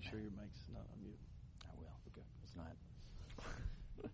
[0.00, 1.18] Make sure your mic's not on mute.
[1.64, 1.90] I will.
[2.12, 2.22] Okay.
[2.44, 2.54] It's
[4.04, 4.10] not.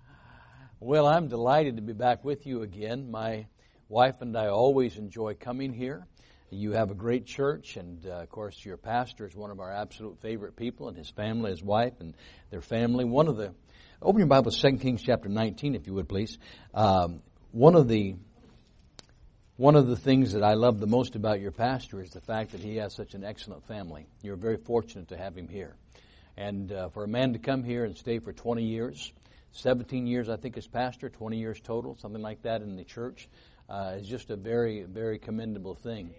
[0.80, 3.10] well, I'm delighted to be back with you again.
[3.10, 3.46] My
[3.88, 6.06] wife and I always enjoy coming here.
[6.50, 9.72] You have a great church, and uh, of course, your pastor is one of our
[9.72, 12.14] absolute favorite people, and his family, his wife, and
[12.50, 13.04] their family.
[13.04, 13.54] One of the
[14.00, 16.38] open your Bible, Second Kings chapter 19, if you would please.
[16.74, 18.14] Um, one of the
[19.62, 22.50] one of the things that I love the most about your pastor is the fact
[22.50, 24.08] that he has such an excellent family.
[24.20, 25.76] You're very fortunate to have him here.
[26.36, 29.12] And uh, for a man to come here and stay for 20 years,
[29.52, 33.28] 17 years, I think, as pastor, 20 years total, something like that in the church,
[33.70, 36.10] uh, is just a very, very commendable thing.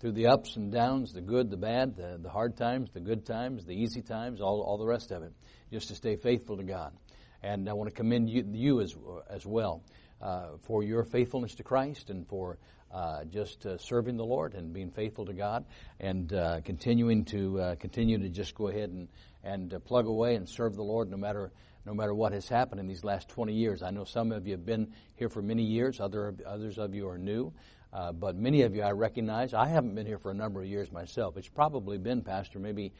[0.00, 3.26] Through the ups and downs, the good, the bad, the, the hard times, the good
[3.26, 5.34] times, the easy times, all, all the rest of it,
[5.70, 6.94] just to stay faithful to God.
[7.42, 8.96] And I want to commend you, you as,
[9.28, 9.82] as well
[10.20, 12.58] uh, for your faithfulness to Christ and for
[12.92, 15.64] uh, just uh, serving the Lord and being faithful to God
[16.00, 19.08] and uh, continuing to uh, continue to just go ahead and
[19.44, 21.52] and uh, plug away and serve the Lord no matter
[21.84, 23.82] no matter what has happened in these last 20 years.
[23.82, 26.00] I know some of you have been here for many years.
[26.00, 27.52] Other others of you are new.
[27.92, 29.54] But many of you I recognize.
[29.54, 31.36] I haven't been here for a number of years myself.
[31.36, 32.92] It's probably been, Pastor, maybe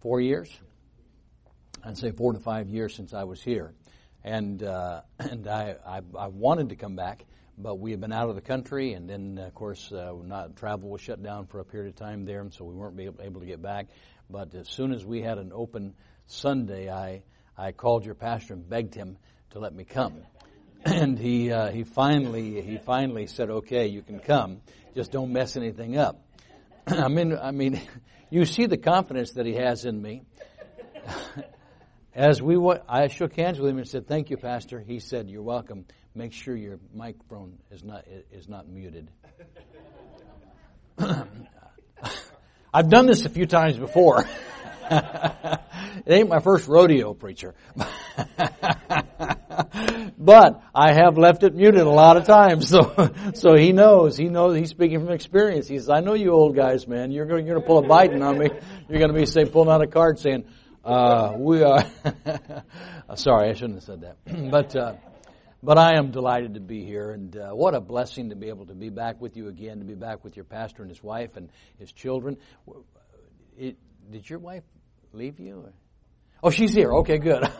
[0.00, 0.50] four years.
[1.84, 3.72] I'd say four to five years since I was here,
[4.24, 4.62] and
[5.18, 7.24] and I, I, I wanted to come back,
[7.60, 10.88] but we had been out of the country, and then of course uh, not travel
[10.90, 13.46] was shut down for a period of time there, and so we weren't able to
[13.46, 13.88] get back.
[14.30, 15.94] But as soon as we had an open
[16.26, 17.22] Sunday, I
[17.56, 19.18] I called your pastor and begged him
[19.50, 20.22] to let me come,
[20.84, 24.60] and he uh, he finally he finally said, "Okay, you can come,
[24.94, 26.22] just don't mess anything up."
[26.86, 27.80] I mean, I mean,
[28.30, 30.22] you see the confidence that he has in me.
[32.14, 35.28] As we went, I shook hands with him and said, "Thank you, Pastor." He said,
[35.28, 35.86] "You're welcome.
[36.18, 39.08] Make sure your microphone is not is not muted."
[42.74, 44.24] I've done this a few times before.
[44.90, 45.60] it
[46.08, 47.54] ain't my first rodeo, preacher.
[50.18, 54.16] but I have left it muted a lot of times, so so he knows.
[54.16, 54.58] He knows.
[54.58, 55.68] He's speaking from experience.
[55.68, 57.12] He says, "I know you old guys, man.
[57.12, 58.50] You're going, you're going to pull a Biden on me.
[58.88, 60.46] You're going to be say pulling out a card saying."
[60.84, 61.84] Uh, we are.
[63.14, 64.16] sorry, I shouldn't have said that.
[64.50, 64.94] but uh,
[65.62, 68.66] but I am delighted to be here, and uh, what a blessing to be able
[68.66, 71.36] to be back with you again, to be back with your pastor and his wife
[71.36, 72.36] and his children.
[73.56, 73.76] It,
[74.10, 74.64] did your wife
[75.12, 75.72] leave you?
[76.40, 76.92] Oh, she's here.
[76.98, 77.42] Okay, good.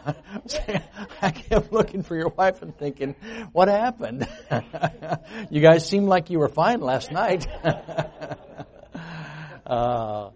[1.21, 3.17] I kept looking for your wife and thinking,
[3.53, 4.29] what happened?
[5.51, 7.45] you guys seemed like you were fine last night.
[9.67, 10.31] uh,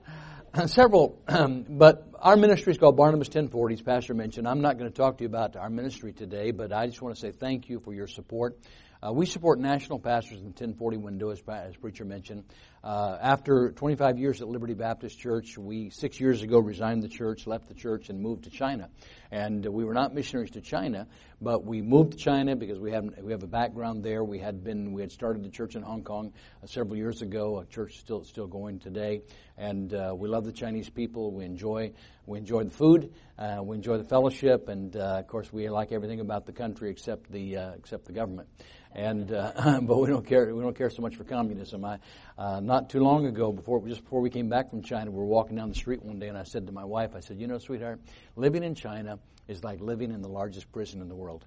[0.67, 1.21] several,
[1.69, 4.47] but our ministry is called Barnabas 1040, as Pastor mentioned.
[4.47, 7.17] I'm not going to talk to you about our ministry today, but I just want
[7.17, 8.57] to say thank you for your support.
[9.05, 12.45] Uh, we support national pastors in the 1040 window, as, as preacher mentioned.
[12.85, 17.49] Uh, after 25 years at Liberty Baptist Church, we six years ago resigned the church,
[17.49, 18.89] left the church, and moved to China.
[19.33, 21.09] And we were not missionaries to China,
[21.41, 24.23] but we moved to China because we have we have a background there.
[24.23, 27.59] We had been we had started the church in Hong Kong uh, several years ago.
[27.59, 29.23] A church still still going today,
[29.59, 31.33] and uh, we love the Chinese people.
[31.33, 31.93] We enjoy
[32.27, 36.21] we enjoy the food, uh, we enjoy the fellowship, and of course we like everything
[36.21, 38.49] about the country except the except the government
[38.95, 40.55] and uh, but we don't care.
[40.55, 41.85] We don't care so much for communism.
[41.85, 41.99] I,
[42.39, 45.25] uh, not too long ago, before just before we came back from China, we were
[45.25, 47.47] walking down the street one day, and I said to my wife, I said, "You
[47.47, 48.01] know, sweetheart,
[48.37, 49.19] living in China
[49.49, 51.45] is like living in the largest prison in the world.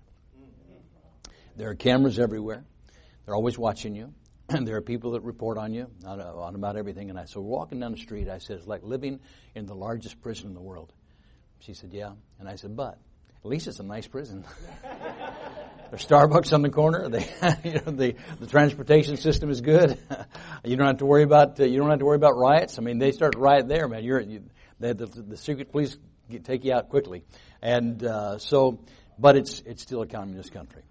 [1.55, 2.63] There are cameras everywhere.
[3.25, 4.13] They're always watching you."
[4.49, 7.09] And there are people that report on you, on, on about everything.
[7.09, 8.29] And I so walking down the street.
[8.29, 9.19] I said, it's like living
[9.55, 10.91] in the largest prison in the world.
[11.59, 12.11] She said, yeah.
[12.39, 12.99] And I said, but
[13.43, 14.43] at least it's a nice prison.
[15.89, 17.09] There's Starbucks on the corner.
[17.15, 17.27] They,
[17.63, 19.99] you know, the the transportation system is good.
[20.65, 22.77] you don't have to worry about uh, you don't have to worry about riots.
[22.79, 24.03] I mean, they start riot there, man.
[24.03, 24.43] You're you,
[24.79, 25.95] they, the, the secret police
[26.29, 27.23] get, take you out quickly,
[27.61, 28.79] and uh, so.
[29.17, 30.83] But it's it's still a communist country,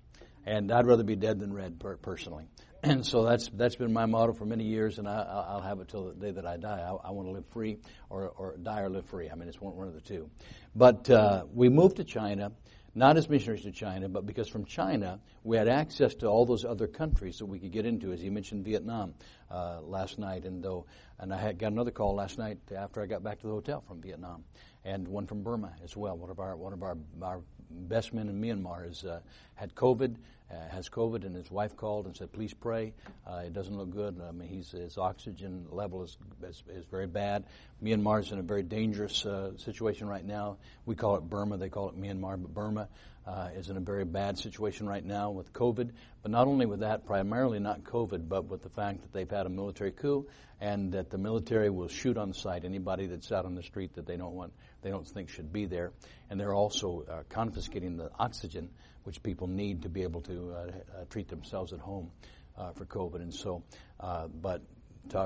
[0.46, 2.46] and I'd rather be dead than red per, personally.
[2.84, 5.88] And so that's that's been my motto for many years, and I, will have it
[5.88, 6.80] till the day that I die.
[6.80, 7.78] I, I, want to live free,
[8.10, 9.30] or, or die or live free.
[9.30, 10.28] I mean, it's one, one of the two.
[10.74, 12.52] But uh, we moved to China
[12.94, 16.64] not as missionaries to China, but because from China we had access to all those
[16.64, 18.12] other countries that we could get into.
[18.12, 19.14] As you mentioned, Vietnam
[19.50, 20.86] uh, last night, and though,
[21.18, 23.82] and I had got another call last night after I got back to the hotel
[23.86, 24.44] from Vietnam,
[24.84, 26.16] and one from Burma as well.
[26.16, 27.40] One of our one of our, our
[27.74, 29.20] best men in Myanmar has uh,
[29.54, 30.16] had COVID.
[30.50, 32.92] uh, has COVID, and his wife called and said, "Please pray.
[33.26, 34.20] Uh, it doesn't look good.
[34.20, 37.44] I mean, his oxygen level is, is, is very bad.
[37.82, 40.58] Myanmar is in a very dangerous uh, situation right now.
[40.86, 41.56] We call it Burma.
[41.56, 42.88] They call it Myanmar, but Burma
[43.26, 45.90] uh, is in a very bad situation right now with COVID.
[46.22, 49.46] But not only with that, primarily not COVID, but with the fact that they've had
[49.46, 50.26] a military coup
[50.60, 54.06] and that the military will shoot on sight anybody that's out on the street that
[54.06, 55.92] they don't want, they don't think should be there.
[56.30, 58.70] And they're also uh, confiscating the oxygen
[59.04, 62.10] which people need to be able to uh, uh, treat themselves at home
[62.56, 63.16] uh, for COVID.
[63.16, 63.62] And so,
[64.00, 64.62] uh, but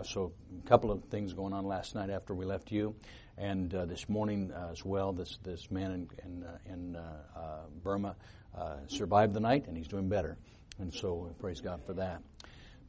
[0.04, 0.32] so
[0.64, 2.94] a couple of things going on last night after we left you,
[3.38, 5.12] and uh, this morning uh, as well.
[5.12, 6.98] This this man in in, in
[7.82, 8.16] Burma
[8.88, 10.36] survived the night, and he's doing better.
[10.78, 12.22] And so praise God for that.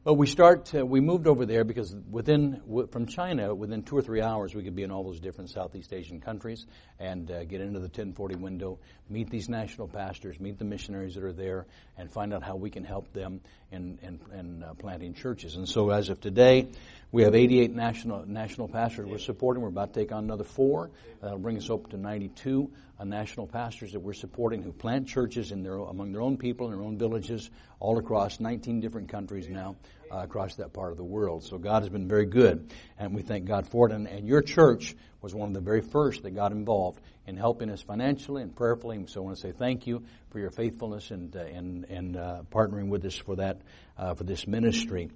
[0.02, 4.00] But we start, uh, we moved over there because within, from China, within two or
[4.00, 6.64] three hours, we could be in all those different Southeast Asian countries
[6.98, 8.78] and uh, get into the 1040 window,
[9.10, 11.66] meet these national pastors, meet the missionaries that are there,
[11.98, 13.40] and find out how we can help them
[13.72, 15.56] in, in, in uh, planting churches.
[15.56, 16.68] And so as of today,
[17.12, 19.62] we have 88 national, national pastors we're supporting.
[19.62, 20.90] We're about to take on another four.
[21.20, 25.52] That'll bring us up to 92 uh, national pastors that we're supporting who plant churches
[25.52, 29.48] in their, among their own people in their own villages all across 19 different countries
[29.48, 29.76] now
[30.10, 31.44] uh, across that part of the world.
[31.44, 33.92] So God has been very good, and we thank God for it.
[33.92, 37.70] And, and your church was one of the very first that got involved in helping
[37.70, 39.04] us financially and prayerfully.
[39.06, 42.42] So I want to say thank you for your faithfulness and uh, and and uh,
[42.50, 43.60] partnering with us for that
[43.98, 45.10] uh, for this ministry.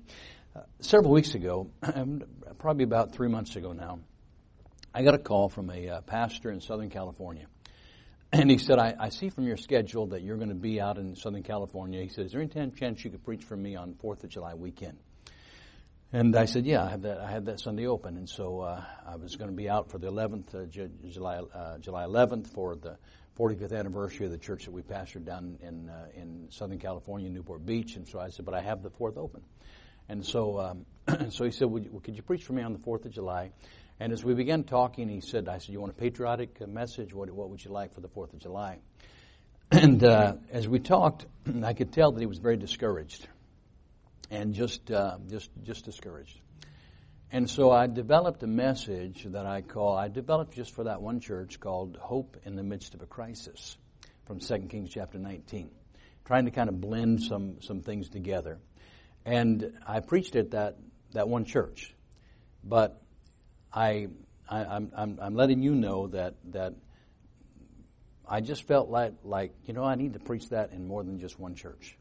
[0.54, 1.68] Uh, several weeks ago,
[2.58, 3.98] probably about three months ago now,
[4.94, 7.46] I got a call from a uh, pastor in Southern California.
[8.34, 10.98] And he said, I, I, see from your schedule that you're going to be out
[10.98, 12.02] in Southern California.
[12.02, 14.54] He said, Is there any chance you could preach for me on 4th of July
[14.54, 14.98] weekend?
[16.12, 18.16] And I said, Yeah, I have that, I have that Sunday open.
[18.16, 20.66] And so uh, I was going to be out for the 11th, uh,
[21.08, 22.98] July, uh, July 11th for the
[23.38, 27.64] 45th anniversary of the church that we pastored down in, uh, in Southern California, Newport
[27.64, 27.94] Beach.
[27.94, 29.42] And so I said, But I have the 4th open.
[30.08, 30.86] And so, um,
[31.30, 33.52] so he said, you, Could you preach for me on the 4th of July?
[34.00, 37.14] And as we began talking, he said, I said, you want a patriotic uh, message?
[37.14, 38.78] What, what would you like for the 4th of July?
[39.70, 41.26] And uh, as we talked,
[41.64, 43.26] I could tell that he was very discouraged
[44.30, 46.38] and just, uh, just, just discouraged.
[47.32, 51.20] And so I developed a message that I call, I developed just for that one
[51.20, 53.76] church called Hope in the Midst of a Crisis
[54.26, 55.70] from 2 Kings chapter 19,
[56.24, 58.58] trying to kind of blend some, some things together.
[59.24, 60.76] And I preached at that,
[61.12, 61.92] that one church.
[62.62, 63.00] But
[63.74, 64.08] I,
[64.48, 66.74] I am I'm, I'm letting you know that that
[68.26, 71.18] I just felt like like you know I need to preach that in more than
[71.18, 71.98] just one church.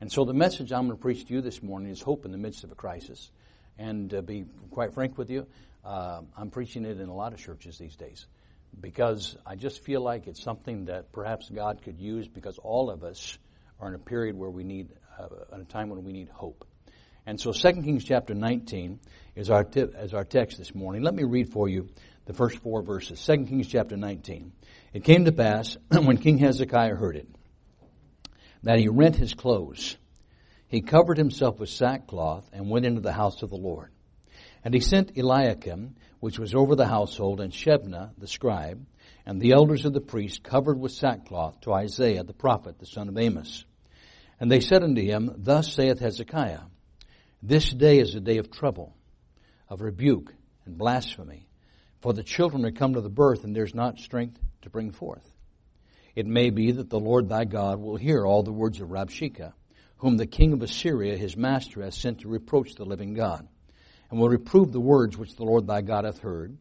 [0.00, 2.32] And so the message I'm going to preach to you this morning is hope in
[2.32, 3.30] the midst of a crisis.
[3.78, 5.46] And to be quite frank with you,
[5.84, 8.26] uh, I'm preaching it in a lot of churches these days
[8.78, 13.04] because I just feel like it's something that perhaps God could use because all of
[13.04, 13.38] us
[13.78, 14.88] are in a period where we need,
[15.18, 16.64] uh, a time when we need hope.
[17.30, 18.98] And so 2 Kings chapter 19
[19.36, 21.02] is our, t- is our text this morning.
[21.02, 21.88] Let me read for you
[22.24, 23.24] the first four verses.
[23.24, 24.50] 2 Kings chapter 19.
[24.94, 27.28] It came to pass, when King Hezekiah heard it,
[28.64, 29.96] that he rent his clothes.
[30.66, 33.92] He covered himself with sackcloth and went into the house of the Lord.
[34.64, 38.84] And he sent Eliakim, which was over the household, and Shebna, the scribe,
[39.24, 43.08] and the elders of the priests covered with sackcloth to Isaiah the prophet, the son
[43.08, 43.64] of Amos.
[44.40, 46.62] And they said unto him, Thus saith Hezekiah,
[47.42, 48.94] this day is a day of trouble,
[49.68, 50.34] of rebuke
[50.66, 51.48] and blasphemy,
[52.00, 55.26] for the children are come to the birth, and there's not strength to bring forth.
[56.14, 59.52] It may be that the Lord thy God will hear all the words of Rabshakeh,
[59.98, 63.46] whom the king of Assyria, his master, has sent to reproach the living God,
[64.10, 66.56] and will reprove the words which the Lord thy God hath heard.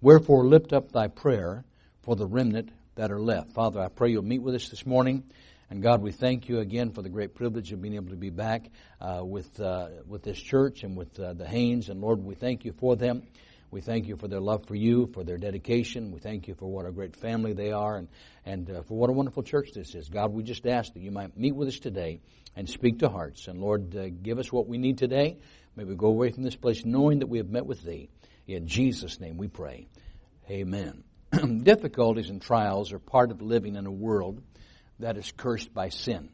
[0.00, 1.64] Wherefore lift up thy prayer
[2.02, 3.52] for the remnant that are left.
[3.52, 5.24] Father, I pray you'll meet with us this morning.
[5.70, 8.30] And God, we thank you again for the great privilege of being able to be
[8.30, 11.88] back uh, with uh, with this church and with uh, the Haynes.
[11.88, 13.22] And Lord, we thank you for them.
[13.70, 16.12] We thank you for their love for you, for their dedication.
[16.12, 18.08] We thank you for what a great family they are, and
[18.44, 20.08] and uh, for what a wonderful church this is.
[20.08, 22.20] God, we just ask that you might meet with us today
[22.54, 23.48] and speak to hearts.
[23.48, 25.38] And Lord, uh, give us what we need today.
[25.76, 28.10] May we go away from this place knowing that we have met with Thee.
[28.46, 29.88] In Jesus' name, we pray.
[30.48, 31.02] Amen.
[31.62, 34.42] Difficulties and trials are part of living in a world
[35.00, 36.28] that is cursed by sin.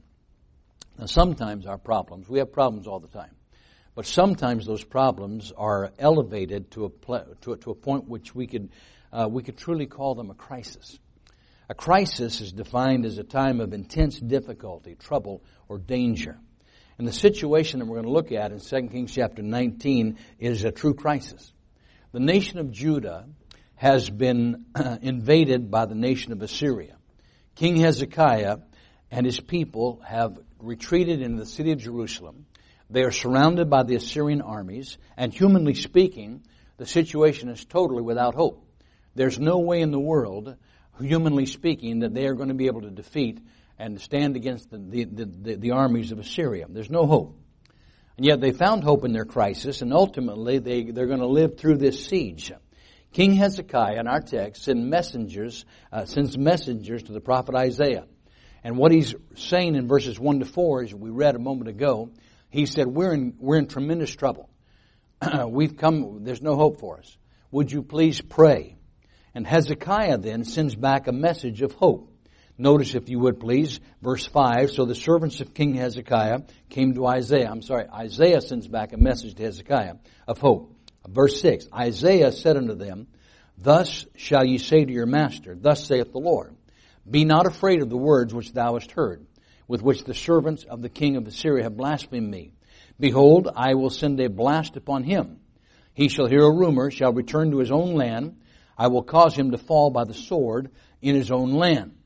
[0.99, 3.35] Now, sometimes our problems, we have problems all the time,
[3.95, 6.91] but sometimes those problems are elevated to a,
[7.41, 8.71] to, a to a, point which we could,
[9.13, 10.99] uh, we could truly call them a crisis.
[11.69, 16.39] A crisis is defined as a time of intense difficulty, trouble, or danger.
[16.99, 20.65] And the situation that we're going to look at in 2 Kings chapter 19 is
[20.65, 21.51] a true crisis.
[22.13, 23.27] The nation of Judah
[23.77, 24.67] has been
[25.01, 26.97] invaded by the nation of Assyria.
[27.61, 28.57] King Hezekiah
[29.11, 32.47] and his people have retreated into the city of Jerusalem.
[32.89, 36.43] They are surrounded by the Assyrian armies, and humanly speaking,
[36.79, 38.67] the situation is totally without hope.
[39.15, 40.57] There's no way in the world,
[41.03, 43.41] humanly speaking, that they are going to be able to defeat
[43.79, 46.65] and stand against the, the, the, the armies of Assyria.
[46.67, 47.39] There's no hope.
[48.17, 51.59] And yet they found hope in their crisis, and ultimately they, they're going to live
[51.59, 52.53] through this siege.
[53.13, 58.07] King Hezekiah, in our text, sends messengers, uh, sends messengers to the prophet Isaiah.
[58.63, 62.11] And what he's saying in verses 1 to 4, as we read a moment ago,
[62.51, 64.49] he said, We're in, we're in tremendous trouble.
[65.49, 67.17] We've come, there's no hope for us.
[67.51, 68.77] Would you please pray?
[69.35, 72.13] And Hezekiah then sends back a message of hope.
[72.59, 74.71] Notice, if you would please, verse 5.
[74.71, 77.49] So the servants of King Hezekiah came to Isaiah.
[77.51, 79.95] I'm sorry, Isaiah sends back a message to Hezekiah
[80.29, 80.75] of hope.
[81.09, 83.07] Verse 6 Isaiah said unto them,
[83.59, 86.57] Thus shall ye say to your master, Thus saith the Lord,
[87.09, 89.27] Be not afraid of the words which thou hast heard,
[89.69, 92.53] with which the servants of the king of Assyria have blasphemed me.
[92.99, 95.41] Behold, I will send a blast upon him.
[95.95, 98.41] He shall hear a rumor, shall return to his own land.
[98.77, 100.71] I will cause him to fall by the sword
[101.03, 101.97] in his own land.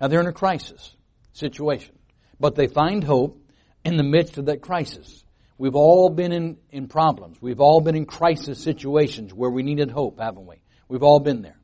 [0.00, 0.94] Now they're in a crisis
[1.32, 1.94] situation,
[2.38, 3.40] but they find hope
[3.84, 5.23] in the midst of that crisis.
[5.56, 7.40] We've all been in, in problems.
[7.40, 10.56] We've all been in crisis situations where we needed hope, haven't we?
[10.88, 11.58] We've all been there.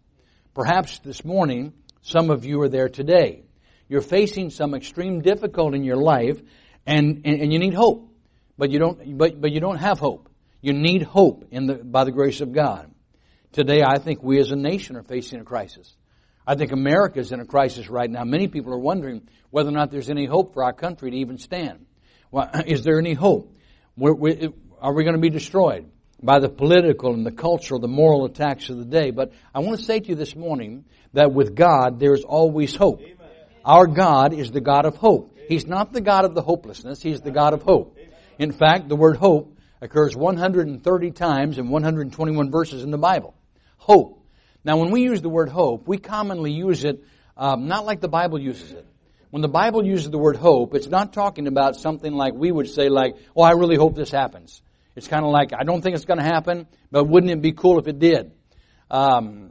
[0.54, 3.44] Perhaps this morning, some of you are there today.
[3.88, 6.40] You're facing some extreme difficulty in your life
[6.86, 8.08] and, and, and you need hope.
[8.56, 10.28] But you don't, but, but you don't have hope.
[10.60, 12.90] You need hope in the, by the grace of God.
[13.52, 15.96] Today, I think we as a nation are facing a crisis.
[16.46, 18.22] I think America is in a crisis right now.
[18.24, 21.38] Many people are wondering whether or not there's any hope for our country to even
[21.38, 21.86] stand.
[22.30, 23.56] Well, is there any hope?
[23.96, 24.48] We're, we're,
[24.80, 25.90] are we going to be destroyed
[26.22, 29.10] by the political and the cultural, the moral attacks of the day?
[29.10, 32.74] But I want to say to you this morning that with God, there is always
[32.74, 33.00] hope.
[33.00, 33.16] Amen.
[33.64, 35.36] Our God is the God of hope.
[35.48, 37.02] He's not the God of the hopelessness.
[37.02, 37.98] He's the God of hope.
[38.38, 43.34] In fact, the word hope occurs 130 times in 121 verses in the Bible.
[43.76, 44.24] Hope.
[44.64, 47.04] Now, when we use the word hope, we commonly use it
[47.36, 48.86] um, not like the Bible uses it.
[49.30, 52.68] When the Bible uses the word hope, it's not talking about something like we would
[52.68, 54.60] say, like, "Oh, I really hope this happens."
[54.96, 57.52] It's kind of like, "I don't think it's going to happen, but wouldn't it be
[57.52, 58.32] cool if it did?"
[58.90, 59.50] Um,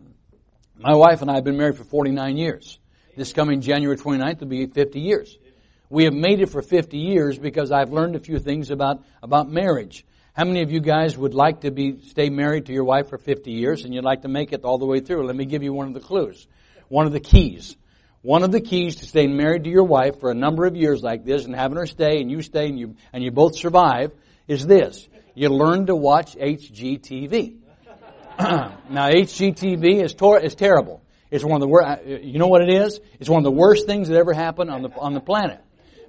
[0.78, 2.78] my wife and I have been married for 49 years.
[3.16, 5.38] This coming January 29th will be 50 years.
[5.90, 9.50] We have made it for 50 years because I've learned a few things about, about
[9.50, 10.06] marriage.
[10.34, 13.18] How many of you guys would like to be stay married to your wife for
[13.18, 15.26] 50 years and you'd like to make it all the way through?
[15.26, 16.48] Let me give you one of the clues.
[16.88, 17.76] One of the keys.
[18.22, 21.02] One of the keys to staying married to your wife for a number of years
[21.02, 24.12] like this and having her stay and you stay and you and you both survive
[24.46, 25.08] is this.
[25.36, 27.56] You learn to watch HGTV.
[28.40, 31.02] now HGTV is tor- is terrible.
[31.32, 31.88] It's one of the worst.
[31.88, 33.00] Uh, you know what it is?
[33.22, 35.62] It's one of the worst things that ever happened on the on the planet.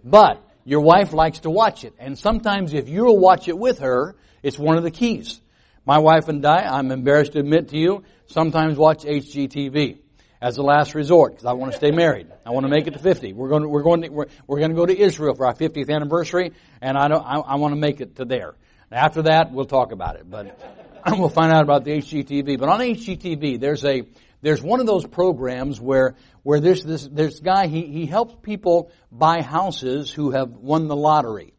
[0.02, 1.95] But your wife likes to watch it.
[2.00, 5.40] And sometimes if you'll watch it with her, it's one of the keys.
[5.87, 9.99] My wife and I, I'm embarrassed to admit to you, sometimes watch HGTV
[10.40, 12.28] as a last resort because I want to stay married.
[12.47, 13.32] I want to make it to 50.
[13.32, 15.54] We're going to, we're going to, we're, we're going to go to Israel for our
[15.54, 18.54] 50th anniversary and I don't, I, I want to make it to there.
[18.90, 20.59] After that, we'll talk about it, but
[21.18, 22.59] we'll find out about the HGTV.
[22.59, 24.02] But on HGTV, there's a,
[24.42, 28.90] there's one of those programs where where there's this this guy he he helps people
[29.12, 31.52] buy houses who have won the lottery,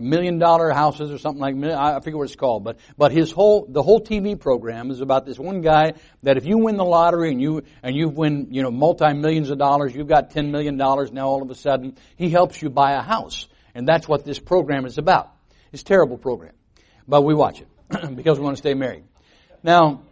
[0.00, 3.66] million dollar houses or something like I forget what it's called, but but his whole
[3.68, 7.30] the whole TV program is about this one guy that if you win the lottery
[7.30, 10.76] and you and you win you know multi millions of dollars, you've got ten million
[10.76, 14.24] dollars now all of a sudden he helps you buy a house, and that's what
[14.24, 15.30] this program is about.
[15.72, 16.54] It's a terrible program,
[17.08, 17.68] but we watch it
[18.16, 19.04] because we want to stay married.
[19.62, 20.02] Now,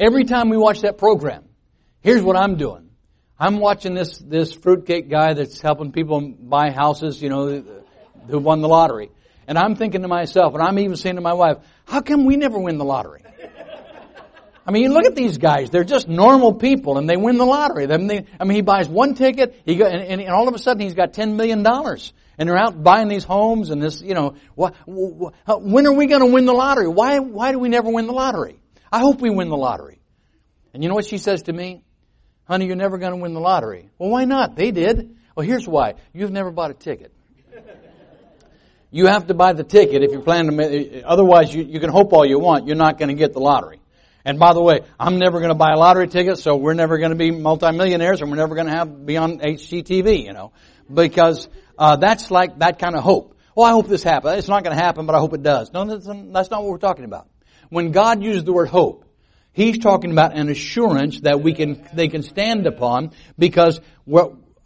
[0.00, 1.44] every time we watch that program
[2.02, 2.90] Here's what I'm doing.
[3.38, 7.64] I'm watching this, this fruitcake guy that's helping people buy houses, you know,
[8.28, 9.10] who won the lottery.
[9.46, 12.36] And I'm thinking to myself, and I'm even saying to my wife, how come we
[12.36, 13.22] never win the lottery?
[14.64, 17.44] I mean, you look at these guys; they're just normal people, and they win the
[17.44, 17.86] lottery.
[17.90, 20.94] I mean, he buys one ticket, he go, and, and, all of a sudden he's
[20.94, 24.00] got ten million dollars, and they're out buying these homes and this.
[24.00, 26.86] You know, wh- wh- when are we going to win the lottery?
[26.86, 27.18] Why?
[27.18, 28.60] Why do we never win the lottery?
[28.92, 30.00] I hope we win the lottery.
[30.72, 31.82] And you know what she says to me?
[32.44, 33.90] Honey, you're never going to win the lottery.
[33.98, 34.54] Well, why not?
[34.54, 35.16] They did.
[35.34, 35.94] Well, here's why.
[36.12, 37.12] You've never bought a ticket.
[38.94, 41.90] You have to buy the ticket if you plan to, Make, otherwise you, you can
[41.90, 43.80] hope all you want, you're not going to get the lottery.
[44.22, 46.98] And by the way, I'm never going to buy a lottery ticket, so we're never
[46.98, 50.52] going to be multimillionaires and we're never going to have, be on HGTV, you know.
[50.92, 53.34] Because, uh, that's like that kind of hope.
[53.56, 54.38] Well, I hope this happens.
[54.38, 55.72] It's not going to happen, but I hope it does.
[55.72, 57.28] No, that's, that's not what we're talking about.
[57.70, 59.06] When God uses the word hope,
[59.54, 63.80] He's talking about an assurance that we can, they can stand upon because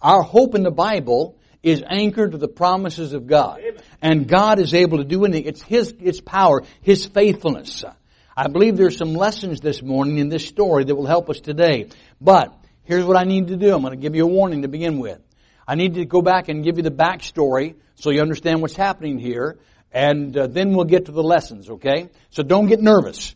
[0.01, 1.36] our hope in the Bible
[1.67, 3.61] is anchored to the promises of God.
[4.01, 5.47] And God is able to do anything.
[5.47, 7.85] It's His, His power, His faithfulness.
[8.37, 11.89] I believe there's some lessons this morning in this story that will help us today.
[12.21, 13.75] But here's what I need to do.
[13.75, 15.19] I'm going to give you a warning to begin with.
[15.67, 19.19] I need to go back and give you the backstory so you understand what's happening
[19.19, 19.59] here.
[19.91, 22.11] And uh, then we'll get to the lessons, okay?
[22.31, 23.35] So don't get nervous.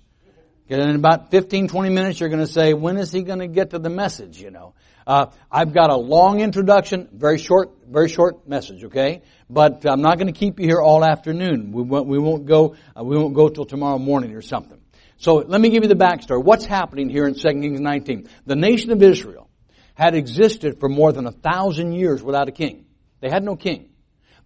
[0.68, 3.70] In about 15, 20 minutes, you're going to say, when is he going to get
[3.70, 4.75] to the message, you know?
[5.11, 9.23] Uh, I've got a long introduction, very short, very short message, okay?
[9.49, 11.73] But I'm not going to keep you here all afternoon.
[11.73, 14.81] We won't, we won't go, uh, we won't go till tomorrow morning or something.
[15.17, 16.45] So let me give you the backstory.
[16.45, 18.29] What's happening here in 2 Kings 19?
[18.47, 19.50] The nation of Israel
[19.95, 22.87] had existed for more than a thousand years without a king.
[23.19, 23.88] They had no king.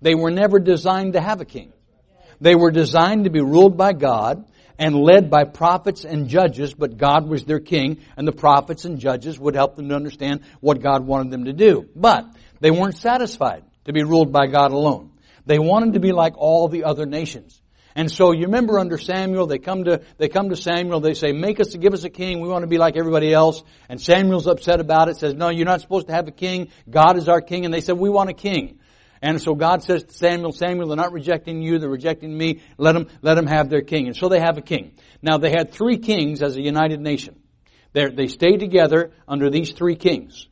[0.01, 1.75] They were never designed to have a king.
[2.41, 4.47] They were designed to be ruled by God
[4.79, 8.99] and led by prophets and judges, but God was their king, and the prophets and
[8.99, 11.89] judges would help them to understand what God wanted them to do.
[11.95, 12.27] But
[12.61, 15.13] they weren't satisfied to be ruled by God alone.
[15.47, 17.61] They wanted to be like all the other nations.
[17.97, 21.31] And so you remember under Samuel, they come to, they come to Samuel, they say,
[21.31, 23.63] make us, give us a king, we want to be like everybody else.
[23.89, 27.17] And Samuel's upset about it, says, no, you're not supposed to have a king, God
[27.17, 27.65] is our king.
[27.65, 28.81] And they said, we want a king.
[29.25, 32.61] And so God says to Samuel, Samuel, they're not rejecting you, they're rejecting me.
[32.77, 34.07] Let them, let them have their king.
[34.07, 34.93] And so they have a king.
[35.23, 37.41] Now they had three kings as a united nation.
[37.95, 40.47] They're, they stayed together under these three kings.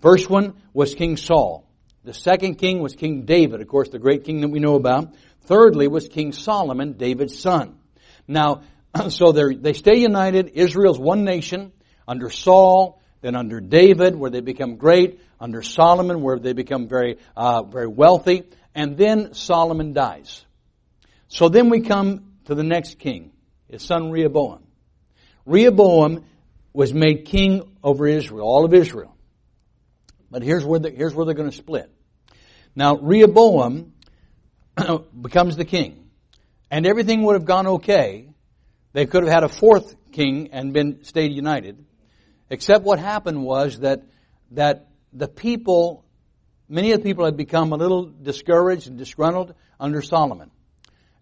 [0.00, 1.68] First one was King Saul.
[2.04, 5.14] The second king was King David, of course, the great king that we know about.
[5.42, 7.78] Thirdly was King Solomon, David's son.
[8.26, 8.62] Now,
[9.10, 10.52] so they stay united.
[10.54, 11.72] Israel's one nation
[12.08, 17.16] under Saul, then under David, where they become great, under Solomon, where they become very,
[17.34, 18.42] uh, very wealthy,
[18.74, 20.44] and then Solomon dies.
[21.28, 23.32] So then we come to the next king,
[23.66, 24.64] his son Rehoboam.
[25.46, 26.26] Rehoboam
[26.74, 29.16] was made king over Israel, all of Israel.
[30.30, 31.90] But here's where, the, here's where they're going to split.
[32.76, 33.94] Now, Rehoboam
[35.18, 36.10] becomes the king,
[36.70, 38.28] and everything would have gone okay.
[38.92, 41.82] They could have had a fourth king and been stayed united.
[42.50, 44.02] Except what happened was that,
[44.52, 46.04] that the people,
[46.68, 50.50] many of the people had become a little discouraged and disgruntled under Solomon.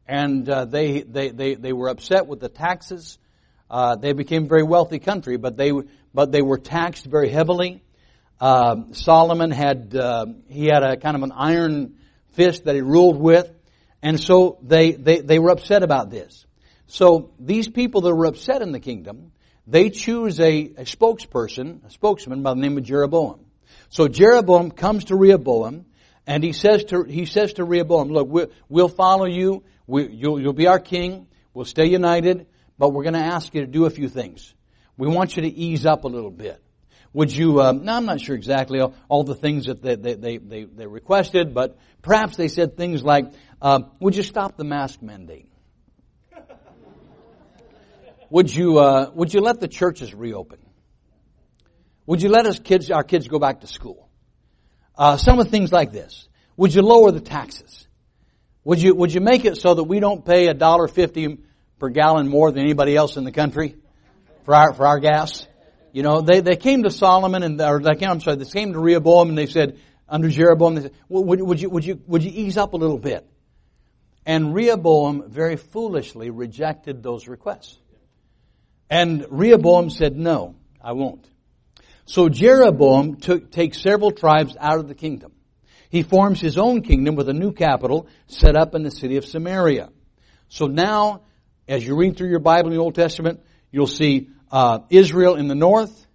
[0.07, 3.19] And uh, they, they, they, they were upset with the taxes.
[3.71, 5.73] Uh, they became a very wealthy country, but they,
[6.13, 7.82] but they were taxed very heavily.
[8.41, 11.99] Uh, Solomon had, uh, he had a kind of an iron
[12.32, 13.49] fist that he ruled with.
[14.02, 16.45] And so they, they, they were upset about this.
[16.89, 19.32] So these people that were upset in the kingdom,
[19.67, 23.45] they choose a, a spokesperson, a spokesman by the name of Jeroboam.
[23.89, 25.87] So Jeroboam comes to Rehoboam
[26.27, 29.65] and he says to, he says to Rehoboam, look, we'll, we'll follow you.
[29.87, 31.27] We, you'll, you'll be our king.
[31.55, 32.47] We'll stay united,
[32.79, 34.55] but we're going to ask you to do a few things.
[34.97, 36.63] We want you to ease up a little bit.
[37.13, 40.39] Would you, um, now I'm not sure exactly all, all the things that they, they,
[40.39, 43.27] they, they, requested, but perhaps they said things like,
[43.61, 45.51] uh, would you stop the mask mandate?
[48.32, 50.58] Would you, uh, would you let the churches reopen?
[52.06, 54.08] Would you let us kids, our kids go back to school?
[54.97, 56.28] Uh, some of things like this.
[56.56, 57.86] Would you lower the taxes?
[58.64, 61.40] Would you, would you make it so that we don't pay a dollar fifty
[61.78, 63.76] per gallon more than anybody else in the country
[64.47, 65.47] for our, for our gas?
[65.92, 68.73] You know, they, they came to Solomon and, or they came, I'm sorry, they came
[68.73, 72.23] to Rehoboam and they said, under Jeroboam, they said, would, would you, would you, would
[72.23, 73.28] you ease up a little bit?
[74.25, 77.76] And Rehoboam very foolishly rejected those requests.
[78.93, 81.26] And Rehoboam said, no, I won't.
[82.05, 85.33] So Jeroboam took, takes several tribes out of the kingdom.
[85.89, 89.25] He forms his own kingdom with a new capital set up in the city of
[89.25, 89.89] Samaria.
[90.49, 91.23] So now,
[91.67, 95.49] as you read through your Bible in the Old Testament, you'll see uh, Israel in
[95.49, 96.07] the north,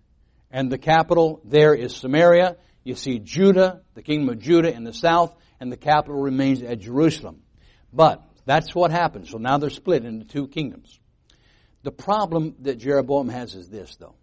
[0.51, 2.57] and the capital there is Samaria.
[2.83, 6.77] You see Judah, the kingdom of Judah in the south, and the capital remains at
[6.77, 7.41] Jerusalem.
[7.91, 9.29] But that's what happened.
[9.29, 10.99] So now they're split into two kingdoms.
[11.83, 14.15] The problem that Jeroboam has is this, though.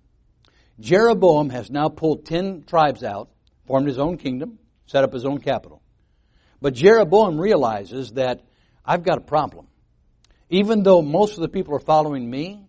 [0.80, 3.30] Jeroboam has now pulled ten tribes out,
[3.66, 5.80] formed his own kingdom, set up his own capital.
[6.60, 8.42] But Jeroboam realizes that
[8.84, 9.68] I've got a problem.
[10.50, 12.66] Even though most of the people are following me,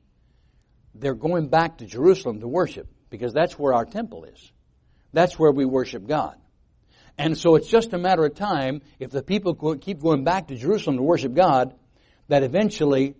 [0.93, 4.51] they're going back to Jerusalem to worship because that's where our temple is.
[5.13, 6.35] That's where we worship God.
[7.17, 10.55] And so it's just a matter of time if the people keep going back to
[10.55, 11.73] Jerusalem to worship God,
[12.27, 13.15] that eventually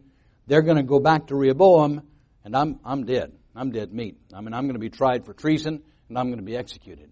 [0.47, 2.03] they're going to go back to Rehoboam,
[2.43, 3.33] and I'm, I'm dead.
[3.55, 4.17] I'm dead meat.
[4.33, 7.11] I mean, I'm going to be tried for treason, and I'm going to be executed.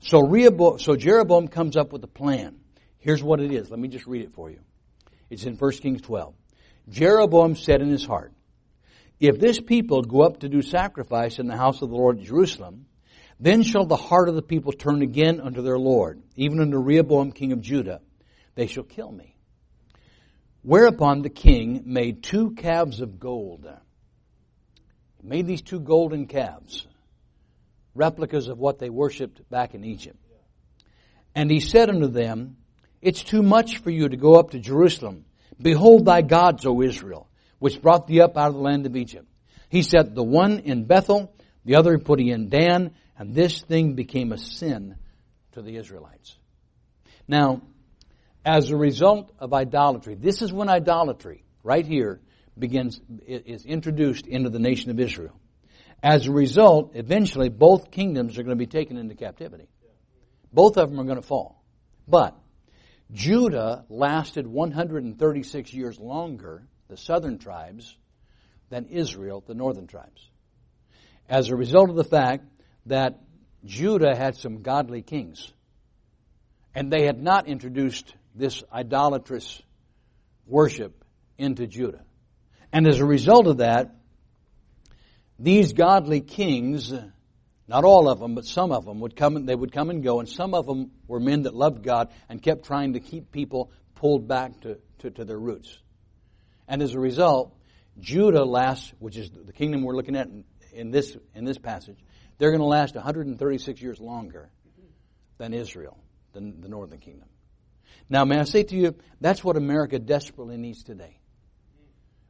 [0.00, 2.56] So Rehoboam, so Jeroboam comes up with a plan.
[2.98, 3.70] Here's what it is.
[3.70, 4.60] Let me just read it for you.
[5.30, 6.34] It's in 1 Kings 12.
[6.88, 8.32] Jeroboam said in his heart,
[9.18, 12.24] if this people go up to do sacrifice in the house of the Lord at
[12.24, 12.86] Jerusalem,
[13.38, 17.32] Then shall the heart of the people turn again unto their Lord, even unto Rehoboam
[17.32, 18.00] king of Judah.
[18.54, 19.35] They shall kill me.
[20.66, 23.68] Whereupon the king made two calves of gold.
[25.22, 26.88] He made these two golden calves,
[27.94, 30.18] replicas of what they worshipped back in Egypt.
[31.36, 32.56] And he said unto them,
[33.00, 35.26] It's too much for you to go up to Jerusalem.
[35.62, 37.28] Behold thy gods, O Israel,
[37.60, 39.28] which brought thee up out of the land of Egypt.
[39.68, 41.32] He set the one in Bethel,
[41.64, 44.96] the other put he in Dan, and this thing became a sin
[45.52, 46.36] to the Israelites.
[47.28, 47.62] Now,
[48.46, 52.20] as a result of idolatry, this is when idolatry, right here,
[52.56, 55.38] begins, is introduced into the nation of Israel.
[56.00, 59.68] As a result, eventually both kingdoms are going to be taken into captivity.
[60.52, 61.60] Both of them are going to fall.
[62.06, 62.38] But
[63.12, 67.96] Judah lasted 136 years longer, the southern tribes,
[68.70, 70.24] than Israel, the northern tribes.
[71.28, 72.44] As a result of the fact
[72.86, 73.18] that
[73.64, 75.52] Judah had some godly kings.
[76.76, 79.62] And they had not introduced this idolatrous
[80.46, 81.04] worship
[81.38, 82.02] into Judah.
[82.72, 83.94] And as a result of that,
[85.38, 86.92] these godly kings,
[87.68, 90.02] not all of them, but some of them would come and they would come and
[90.02, 93.32] go, and some of them were men that loved God and kept trying to keep
[93.32, 95.78] people pulled back to, to, to their roots.
[96.68, 97.54] And as a result,
[97.98, 101.96] Judah lasts, which is the kingdom we're looking at in, in this in this passage,
[102.38, 104.50] they're going to last 136 years longer
[105.38, 105.96] than Israel,
[106.32, 107.28] than the northern kingdom.
[108.08, 111.18] Now, may I say to you, that's what America desperately needs today.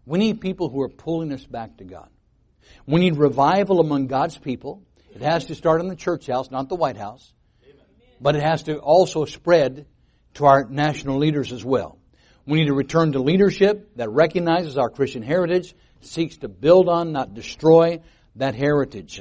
[0.07, 2.09] We need people who are pulling us back to God.
[2.87, 4.83] We need revival among God's people.
[5.15, 7.33] It has to start in the church house, not the White House.
[8.21, 9.87] But it has to also spread
[10.35, 11.99] to our national leaders as well.
[12.47, 17.13] We need to return to leadership that recognizes our Christian heritage, seeks to build on,
[17.13, 18.01] not destroy
[18.37, 19.21] that heritage.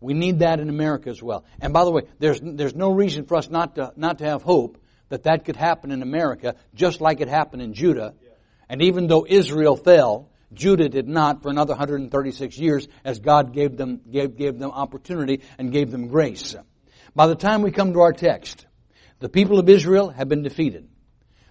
[0.00, 1.44] We need that in America as well.
[1.60, 4.42] And by the way, there's, there's no reason for us not to, not to have
[4.42, 8.14] hope that that could happen in America just like it happened in Judah.
[8.68, 13.76] And even though Israel fell, Judah did not for another 136 years as God gave
[13.76, 16.54] them, gave, gave them opportunity and gave them grace.
[17.14, 18.66] By the time we come to our text,
[19.18, 20.88] the people of Israel have been defeated.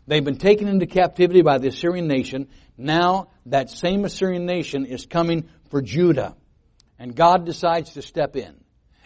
[0.08, 2.50] They've been taken into captivity by the Assyrian nation.
[2.78, 6.36] Now that same Assyrian nation is coming for Judah.
[7.00, 8.56] And God decides to step in.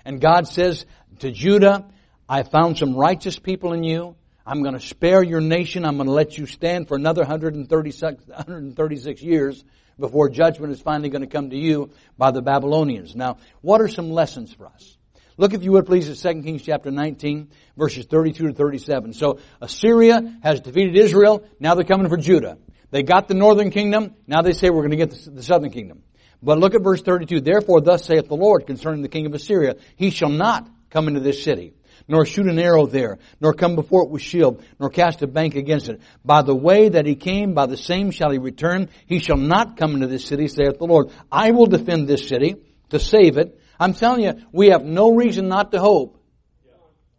[0.05, 0.86] And God says
[1.19, 1.88] to Judah,
[2.27, 4.15] I found some righteous people in you.
[4.47, 5.83] I'm going to spare your nation.
[5.83, 9.62] I'm going to let you stand for another 136, 136 years
[9.99, 13.13] before judgment is finally going to come to you by the Babylonians.
[13.13, 14.97] Now, what are some lessons for us?
[15.36, 19.13] Look, if you would please, at 2 Kings chapter 19, verses 32 to 37.
[19.13, 21.43] So, Assyria has defeated Israel.
[21.60, 22.57] Now they're coming for Judah.
[22.89, 24.15] They got the northern kingdom.
[24.27, 26.03] Now they say we're going to get the southern kingdom.
[26.41, 27.41] But look at verse 32.
[27.41, 31.19] Therefore, thus saith the Lord concerning the king of Assyria, he shall not come into
[31.19, 31.73] this city,
[32.07, 35.55] nor shoot an arrow there, nor come before it with shield, nor cast a bank
[35.55, 36.01] against it.
[36.23, 38.89] By the way that he came, by the same shall he return.
[39.05, 41.12] He shall not come into this city, saith the Lord.
[41.31, 42.55] I will defend this city
[42.89, 43.60] to save it.
[43.79, 46.21] I'm telling you, we have no reason not to hope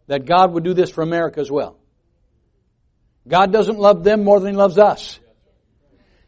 [0.07, 1.77] that God would do this for America as well.
[3.27, 5.19] God doesn't love them more than he loves us.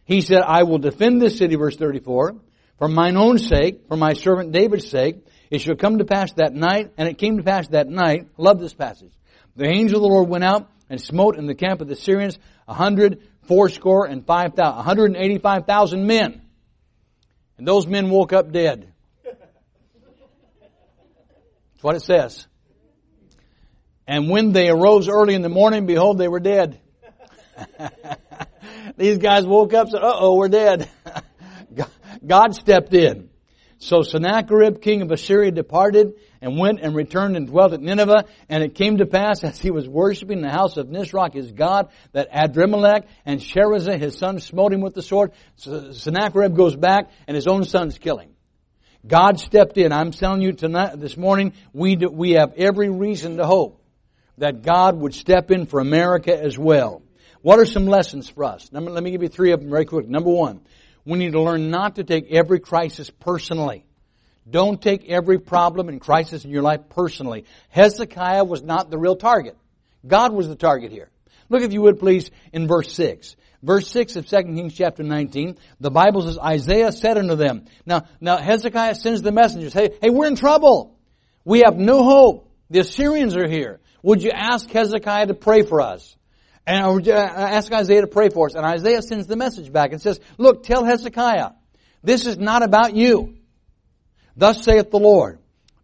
[0.06, 2.36] He said, I will defend this city, verse 34.
[2.82, 6.56] For mine own sake, for my servant David's sake, it shall come to pass that
[6.56, 9.12] night, and it came to pass that night, love this passage.
[9.56, 12.40] The angel of the Lord went out and smote in the camp of the Syrians
[12.68, 16.42] a hundred fourscore and five thousand, a hundred and eighty-five thousand men.
[17.60, 18.92] And those men woke up dead.
[19.24, 19.38] That's
[21.82, 22.48] what it says.
[24.08, 26.82] And when they arose early in the morning, behold, they were dead.
[28.98, 30.90] These guys woke up and said, uh oh, we're dead.
[32.26, 33.30] God stepped in.
[33.82, 38.26] So Sennacherib, king of Assyria, departed and went and returned and dwelt at Nineveh.
[38.48, 41.90] And it came to pass as he was worshiping the house of Nisroch, his god,
[42.12, 45.32] that Adrammelech and Sharezer, his son, smote him with the sword.
[45.56, 48.36] So Sennacherib goes back and his own son's killing.
[49.06, 49.92] God stepped in.
[49.92, 53.84] I'm telling you tonight, this morning, we, do, we have every reason to hope
[54.38, 57.02] that God would step in for America as well.
[57.42, 58.70] What are some lessons for us?
[58.72, 60.08] Let me give you three of them very quick.
[60.08, 60.62] Number one,
[61.06, 63.86] we need to learn not to take every crisis personally.
[64.50, 67.46] Don't take every problem and crisis in your life personally.
[67.70, 69.58] Hezekiah was not the real target.
[70.06, 71.10] God was the target here.
[71.50, 73.36] Look if you would please in verse 6.
[73.62, 77.66] Verse 6 of 2 Kings chapter 19, the Bible says, Isaiah said unto them.
[77.86, 80.98] Now, now Hezekiah sends the messengers, hey, hey, we're in trouble.
[81.46, 82.52] We have no hope.
[82.72, 83.80] The Assyrians are here.
[84.02, 86.16] Would you ask Hezekiah to pray for us?
[86.66, 88.56] And I ask Isaiah to pray for us.
[88.56, 91.52] And Isaiah sends the message back and says, look, tell Hezekiah,
[92.04, 93.38] this is not about you.
[94.36, 95.40] Thus saith the Lord,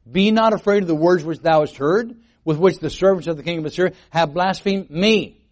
[0.09, 3.37] Be not afraid of the words which thou hast heard, with which the servants of
[3.37, 5.45] the king of Assyria have blasphemed me.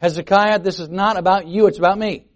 [0.00, 2.26] Hezekiah, this is not about you, it's about me.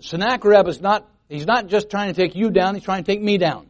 [0.00, 3.20] Sennacherib is not, he's not just trying to take you down, he's trying to take
[3.20, 3.68] me down.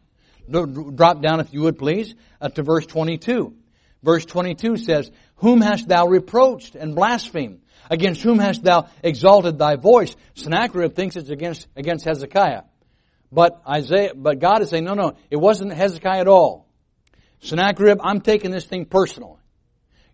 [0.49, 3.55] Drop down, if you would please, uh, to verse 22.
[4.03, 7.61] Verse 22 says, Whom hast thou reproached and blasphemed?
[7.91, 10.15] Against whom hast thou exalted thy voice?
[10.35, 12.63] Sennacherib thinks it's against, against Hezekiah.
[13.33, 16.69] But Isaiah, but God is saying, no, no, it wasn't Hezekiah at all.
[17.41, 19.41] Sennacherib, I'm taking this thing personal.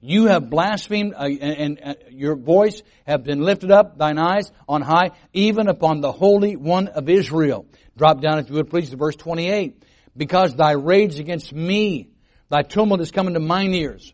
[0.00, 4.52] You have blasphemed, uh, and, and uh, your voice have been lifted up, thine eyes
[4.68, 7.66] on high, even upon the Holy One of Israel.
[7.96, 9.82] Drop down, if you would please, to verse 28.
[10.16, 12.10] Because thy rage against me,
[12.48, 14.12] thy tumult is coming to mine ears.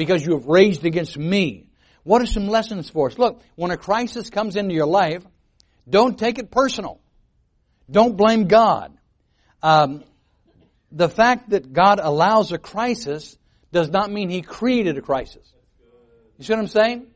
[0.00, 1.66] Because you have raged against me.
[2.04, 3.18] What are some lessons for us?
[3.18, 5.22] Look, when a crisis comes into your life,
[5.86, 7.02] don't take it personal.
[7.90, 8.96] Don't blame God.
[9.62, 10.02] Um,
[10.90, 13.36] the fact that God allows a crisis
[13.72, 15.46] does not mean He created a crisis.
[16.38, 17.06] You see what I'm saying?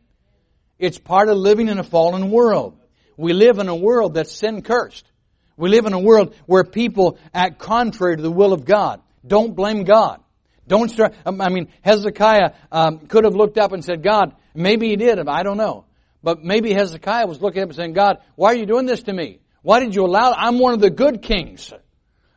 [0.78, 2.78] It's part of living in a fallen world.
[3.16, 5.10] We live in a world that's sin cursed.
[5.56, 9.00] We live in a world where people act contrary to the will of God.
[9.26, 10.20] Don't blame God.
[10.66, 14.88] Don't start, um, I mean, Hezekiah um, could have looked up and said, God, maybe
[14.88, 15.84] he did, I don't know.
[16.22, 19.12] But maybe Hezekiah was looking up and saying, God, why are you doing this to
[19.12, 19.40] me?
[19.62, 21.72] Why did you allow, I'm one of the good kings.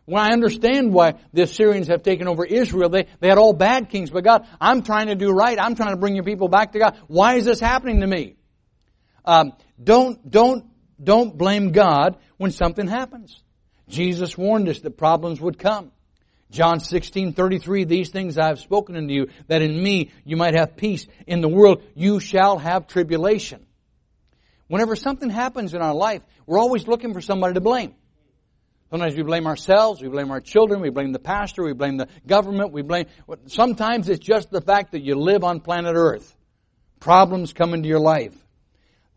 [0.06, 3.90] When I understand why the Assyrians have taken over Israel, they, they had all bad
[3.90, 5.58] kings, but God, I'm trying to do right.
[5.60, 6.98] I'm trying to bring your people back to God.
[7.08, 8.36] Why is this happening to me?
[9.26, 10.66] Um, don't, don't,
[11.02, 13.42] don't blame God when something happens.
[13.90, 15.92] Jesus warned us that problems would come.
[16.50, 20.54] John 16, 33, these things I have spoken unto you, that in me you might
[20.54, 21.06] have peace.
[21.26, 23.66] In the world you shall have tribulation.
[24.68, 27.96] Whenever something happens in our life, we're always looking for somebody to blame.
[28.90, 32.08] Sometimes we blame ourselves, we blame our children, we blame the pastor, we blame the
[32.26, 33.08] government, we blame,
[33.48, 36.34] sometimes it's just the fact that you live on planet earth.
[37.02, 38.34] Problems come into your life.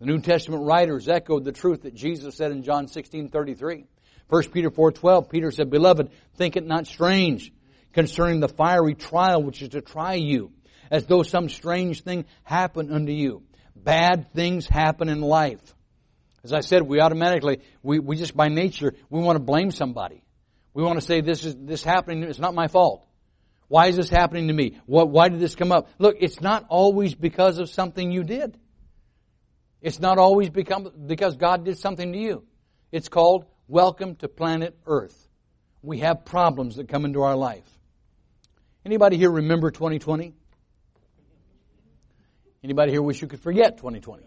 [0.01, 3.85] The New Testament writers echoed the truth that Jesus said in John 16, 33.
[4.31, 7.53] 1 Peter 4:12, Peter said, "Beloved, think it not strange
[7.93, 10.53] concerning the fiery trial which is to try you,
[10.91, 13.43] as though some strange thing happened unto you."
[13.75, 15.75] Bad things happen in life.
[16.45, 20.23] As I said, we automatically, we, we just by nature, we want to blame somebody.
[20.73, 22.23] We want to say this is this happening.
[22.23, 23.07] It's not my fault.
[23.69, 24.79] Why is this happening to me?
[24.87, 25.89] What, why did this come up?
[25.99, 28.59] Look, it's not always because of something you did.
[29.81, 32.45] It's not always become, because God did something to you.
[32.91, 35.29] It's called Welcome to planet Earth.
[35.81, 37.71] We have problems that come into our life.
[38.85, 40.35] Anybody here remember 2020?
[42.65, 44.25] Anybody here wish you could forget 2020?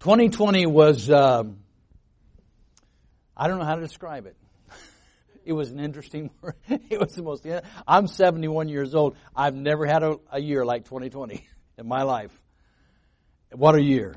[0.00, 1.60] 2020 was, um,
[3.34, 4.36] I don't know how to describe it.
[5.46, 6.28] It was an interesting.
[6.68, 7.46] It was the most,
[7.88, 9.16] I'm 71 years old.
[9.34, 12.42] I've never had a, a year like 2020 in my life.
[13.52, 14.16] What a year.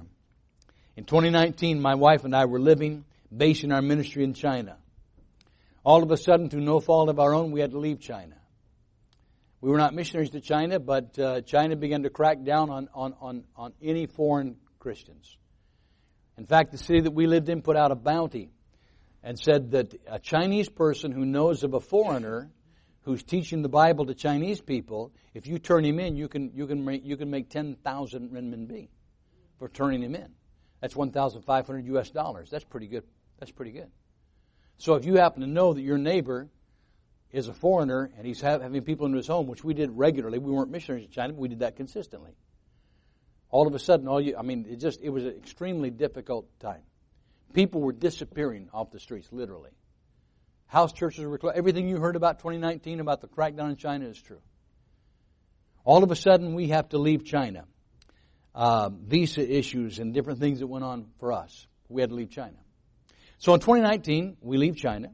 [0.97, 4.77] In 2019, my wife and I were living basing our ministry in China.
[5.83, 8.35] All of a sudden, through no fault of our own, we had to leave China.
[9.59, 13.15] We were not missionaries to China, but uh, China began to crack down on, on,
[13.19, 15.37] on, on any foreign Christians.
[16.37, 18.49] In fact, the city that we lived in put out a bounty
[19.23, 22.49] and said that a Chinese person who knows of a foreigner
[23.03, 26.67] who's teaching the Bible to Chinese people, if you turn him in, you can, you
[26.67, 28.89] can, make, you can make 10,000 renminbi
[29.59, 30.29] for turning him in.
[30.81, 32.49] That's 1,500 US dollars.
[32.49, 33.03] That's pretty good
[33.39, 33.89] that's pretty good.
[34.77, 36.49] So if you happen to know that your neighbor
[37.31, 40.51] is a foreigner and he's having people into his home, which we did regularly, we
[40.51, 42.35] weren't missionaries in China, but we did that consistently.
[43.49, 46.47] All of a sudden, all you, I mean, it just, it was an extremely difficult
[46.59, 46.81] time.
[47.53, 49.69] People were disappearing off the streets, literally.
[50.65, 51.55] House churches were closed.
[51.55, 54.41] Everything you heard about 2019 about the crackdown in China is true.
[55.85, 57.65] All of a sudden, we have to leave China.
[58.55, 61.67] Uh, visa issues and different things that went on for us.
[61.89, 62.57] We had to leave China.
[63.43, 65.09] So in 2019, we leave China.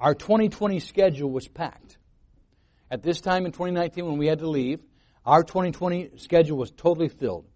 [0.00, 1.96] Our 2020 schedule was packed.
[2.90, 4.80] At this time in 2019, when we had to leave,
[5.24, 7.46] our 2020 schedule was totally filled.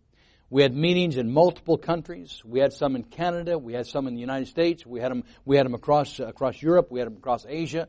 [0.48, 2.40] We had meetings in multiple countries.
[2.44, 3.58] We had some in Canada.
[3.58, 4.86] We had some in the United States.
[4.86, 6.86] We had them, we had them across, uh, across Europe.
[6.92, 7.88] We had them across Asia.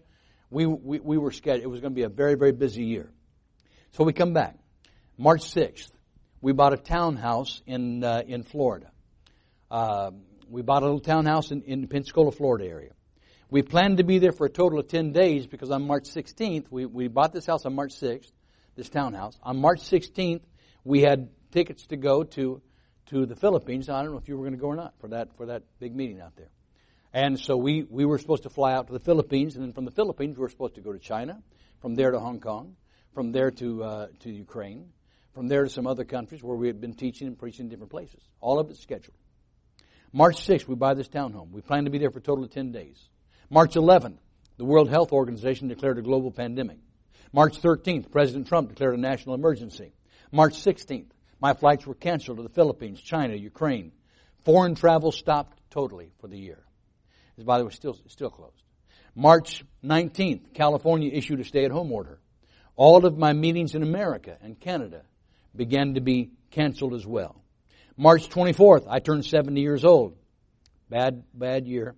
[0.50, 1.66] We, we, we were scheduled.
[1.66, 3.12] It was going to be a very, very busy year.
[3.92, 4.58] So we come back.
[5.20, 5.92] March 6th,
[6.42, 8.90] we bought a townhouse in, uh, in Florida.
[9.70, 10.10] Uh,
[10.52, 12.92] we bought a little townhouse in, in the Pensacola, Florida area.
[13.50, 16.66] We planned to be there for a total of 10 days because on March 16th,
[16.70, 18.32] we, we bought this house on March 6th,
[18.76, 19.38] this townhouse.
[19.44, 20.42] On March 16th,
[20.84, 22.62] we had tickets to go to,
[23.08, 23.90] to the Philippines.
[23.90, 25.64] I don't know if you were going to go or not for that, for that
[25.80, 26.50] big meeting out there.
[27.14, 29.84] And so we, we were supposed to fly out to the Philippines, and then from
[29.84, 31.42] the Philippines, we were supposed to go to China,
[31.82, 32.76] from there to Hong Kong,
[33.14, 34.94] from there to, uh, to Ukraine,
[35.34, 37.92] from there to some other countries where we had been teaching and preaching in different
[37.92, 38.22] places.
[38.40, 39.18] All of it scheduled.
[40.13, 41.52] March 6th, we buy this townhome.
[41.52, 42.97] We plan to be there for a total of 10 days.
[43.50, 44.17] March 11th,
[44.58, 46.78] the World Health Organization declared a global pandemic.
[47.32, 49.93] March 13th, President Trump declared a national emergency.
[50.32, 53.93] March 16th, my flights were canceled to the Philippines, China, Ukraine.
[54.43, 56.63] Foreign travel stopped totally for the year.
[57.38, 58.63] By the way, still, still closed.
[59.15, 62.19] March 19th, California issued a stay-at-home order.
[62.76, 65.04] All of my meetings in America and Canada
[65.56, 67.40] began to be canceled as well.
[67.97, 70.15] March 24th, I turned 70 years old.
[70.89, 71.95] Bad, bad year.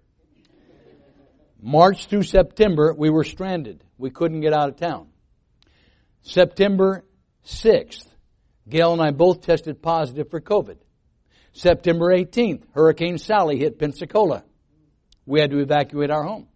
[1.61, 3.83] March through September, we were stranded.
[3.97, 5.07] We couldn't get out of town.
[6.21, 7.05] September
[7.45, 8.05] 6th,
[8.67, 10.77] Gail and I both tested positive for COVID.
[11.53, 14.43] September 18th, Hurricane Sally hit Pensacola.
[15.25, 16.47] We had to evacuate our home.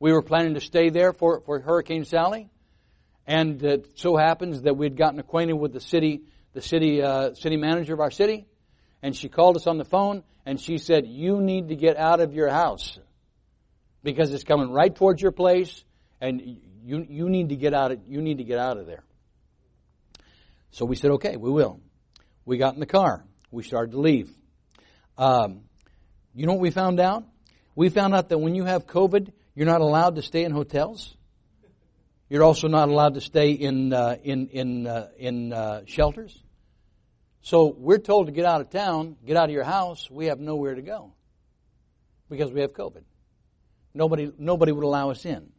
[0.00, 2.50] We were planning to stay there for, for Hurricane Sally,
[3.26, 7.34] and it so happens that we had gotten acquainted with the city, the city, uh,
[7.34, 8.46] city manager of our city,
[9.02, 12.20] and she called us on the phone and she said, "You need to get out
[12.20, 12.98] of your house
[14.02, 15.84] because it's coming right towards your place,
[16.22, 16.40] and
[16.82, 19.04] you you need to get out of you need to get out of there."
[20.70, 21.80] So we said, "Okay, we will."
[22.46, 23.26] We got in the car.
[23.50, 24.34] We started to leave.
[25.18, 25.64] Um,
[26.34, 27.24] you know what we found out?
[27.74, 31.14] We found out that when you have COVID, you're not allowed to stay in hotels.
[32.28, 36.42] You're also not allowed to stay in uh, in in uh, in uh, shelters.
[37.40, 40.10] So we're told to get out of town, get out of your house.
[40.10, 41.12] We have nowhere to go
[42.28, 43.02] because we have COVID.
[43.94, 45.50] Nobody nobody would allow us in.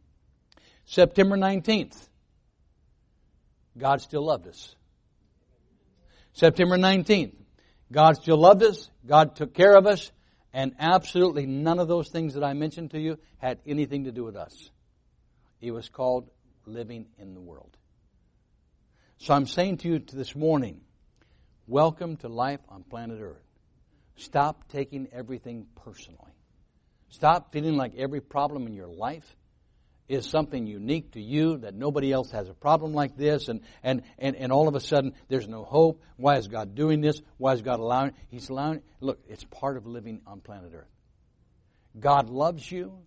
[0.84, 1.96] September 19th,
[3.76, 4.74] God still loved us.
[6.32, 7.34] September 19th,
[7.90, 8.88] God still loved us.
[9.06, 10.12] God took care of us.
[10.52, 14.24] And absolutely none of those things that I mentioned to you had anything to do
[14.24, 14.70] with us.
[15.60, 16.28] It was called
[16.72, 17.76] living in the world.
[19.18, 20.80] So I'm saying to you this morning,
[21.66, 23.44] welcome to life on planet Earth.
[24.16, 26.32] Stop taking everything personally.
[27.08, 29.36] Stop feeling like every problem in your life
[30.08, 34.02] is something unique to you, that nobody else has a problem like this, and, and,
[34.18, 36.02] and, and all of a sudden there's no hope.
[36.16, 37.20] Why is God doing this?
[37.36, 38.12] Why is God allowing?
[38.28, 38.82] He's allowing.
[39.00, 40.88] Look, it's part of living on planet Earth.
[41.98, 42.98] God loves you.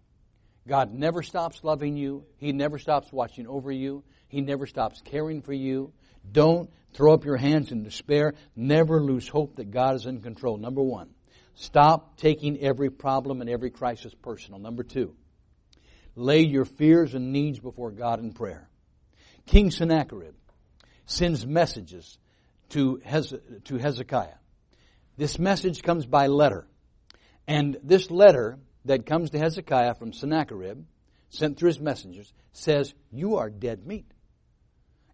[0.67, 2.25] God never stops loving you.
[2.37, 4.03] He never stops watching over you.
[4.27, 5.91] He never stops caring for you.
[6.31, 8.33] Don't throw up your hands in despair.
[8.55, 10.57] Never lose hope that God is in control.
[10.57, 11.09] Number one,
[11.55, 14.59] stop taking every problem and every crisis personal.
[14.59, 15.15] Number two,
[16.15, 18.69] Lay your fears and needs before God in prayer.
[19.47, 20.35] King Sennacherib
[21.05, 22.17] sends messages
[22.69, 24.35] to, Hezekiah.
[25.17, 26.67] This message comes by letter.
[27.47, 30.83] And this letter that comes to Hezekiah from Sennacherib,
[31.29, 34.05] sent through his messengers, says, You are dead meat.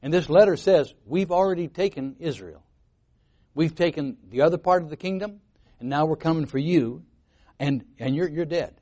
[0.01, 2.63] And this letter says, We've already taken Israel.
[3.53, 5.41] We've taken the other part of the kingdom,
[5.79, 7.03] and now we're coming for you,
[7.59, 8.75] and, and you're, you're dead.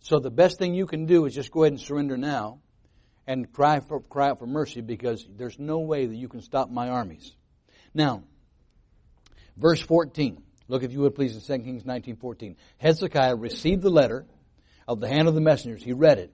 [0.00, 2.60] So the best thing you can do is just go ahead and surrender now
[3.26, 6.70] and cry for cry out for mercy because there's no way that you can stop
[6.70, 7.32] my armies.
[7.94, 8.22] Now,
[9.56, 10.42] verse 14.
[10.68, 12.56] Look if you would please in 2 Kings 19:14.
[12.78, 14.26] Hezekiah received the letter
[14.88, 15.82] of the hand of the messengers.
[15.82, 16.32] He read it.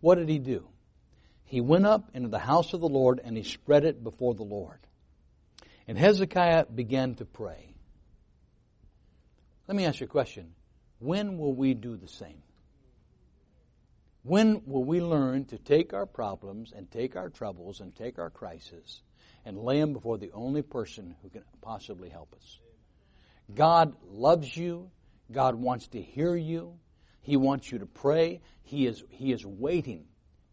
[0.00, 0.68] What did he do?
[1.44, 4.44] He went up into the house of the Lord and he spread it before the
[4.44, 4.78] Lord.
[5.86, 7.74] And Hezekiah began to pray.
[9.66, 10.54] Let me ask you a question.
[10.98, 12.42] When will we do the same?
[14.22, 18.30] When will we learn to take our problems and take our troubles and take our
[18.30, 19.02] crises
[19.44, 22.58] and lay them before the only person who can possibly help us?
[23.54, 24.90] God loves you.
[25.30, 26.74] God wants to hear you.
[27.22, 28.40] He wants you to pray.
[28.62, 30.04] He is, he is waiting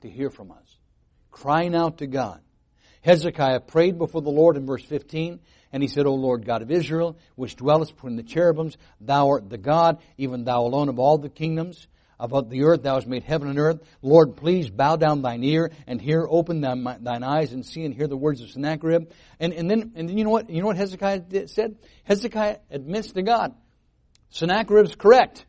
[0.01, 0.77] to hear from us,
[1.31, 2.41] crying out to God.
[3.01, 5.39] Hezekiah prayed before the Lord in verse 15,
[5.71, 9.49] and he said, O Lord God of Israel, which dwellest between the cherubims, thou art
[9.49, 11.87] the God, even thou alone of all the kingdoms
[12.19, 13.79] about the earth, thou hast made heaven and earth.
[14.01, 18.07] Lord, please bow down thine ear and hear, open thine, eyes and see and hear
[18.07, 19.11] the words of Sennacherib.
[19.39, 21.77] And, and then, and then you know what, you know what Hezekiah did, said?
[22.05, 23.53] Hezekiah admits to God,
[24.29, 25.45] Sennacherib's correct.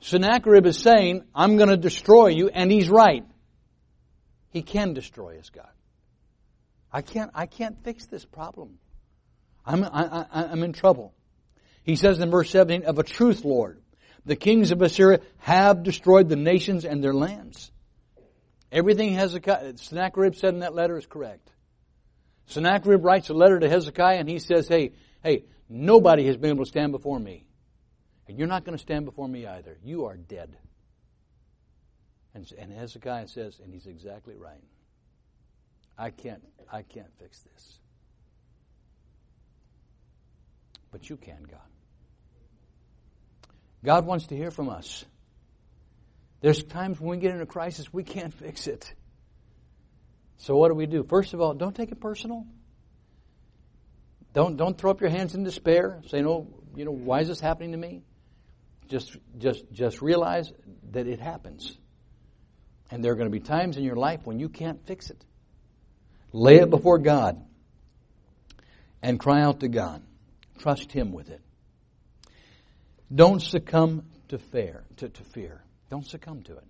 [0.00, 3.24] Sennacherib is saying, I'm going to destroy you, and he's right.
[4.50, 5.68] He can destroy us, God.
[6.92, 8.78] I can't, I can't fix this problem.
[9.64, 11.14] I'm, I, I, I'm in trouble.
[11.82, 13.79] He says in verse 17, of a truth, Lord,
[14.24, 17.70] the kings of Assyria have destroyed the nations and their lands.
[18.72, 21.50] Everything Hezekiah, Sennacherib said in that letter is correct.
[22.46, 24.92] Sennacherib writes a letter to Hezekiah and he says, hey,
[25.22, 27.44] hey, nobody has been able to stand before me.
[28.28, 29.76] And you're not going to stand before me either.
[29.82, 30.56] You are dead.
[32.34, 34.62] And, and Hezekiah says, and he's exactly right.
[35.98, 36.42] I can't,
[36.72, 37.78] I can't fix this.
[40.92, 41.60] But you can, God.
[43.84, 45.04] God wants to hear from us.
[46.40, 48.92] There's times when we get in a crisis, we can't fix it.
[50.38, 51.04] So what do we do?
[51.04, 52.46] First of all, don't take it personal.
[54.32, 56.00] Don't don't throw up your hands in despair.
[56.06, 58.02] Say, no, oh, you know, why is this happening to me?
[58.88, 60.52] Just just just realize
[60.92, 61.76] that it happens.
[62.90, 65.24] And there are going to be times in your life when you can't fix it.
[66.32, 67.44] Lay it before God
[69.02, 70.02] and cry out to God.
[70.58, 71.40] Trust Him with it.
[73.12, 74.84] Don't succumb to fear.
[74.98, 75.62] To, to fear.
[75.90, 76.64] Don't succumb to it.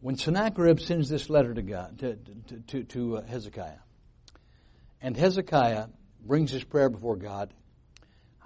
[0.00, 2.16] When Sennacherib sends this letter to God to,
[2.48, 3.78] to, to, to uh, Hezekiah,
[5.00, 5.86] and Hezekiah
[6.26, 7.54] brings his prayer before God,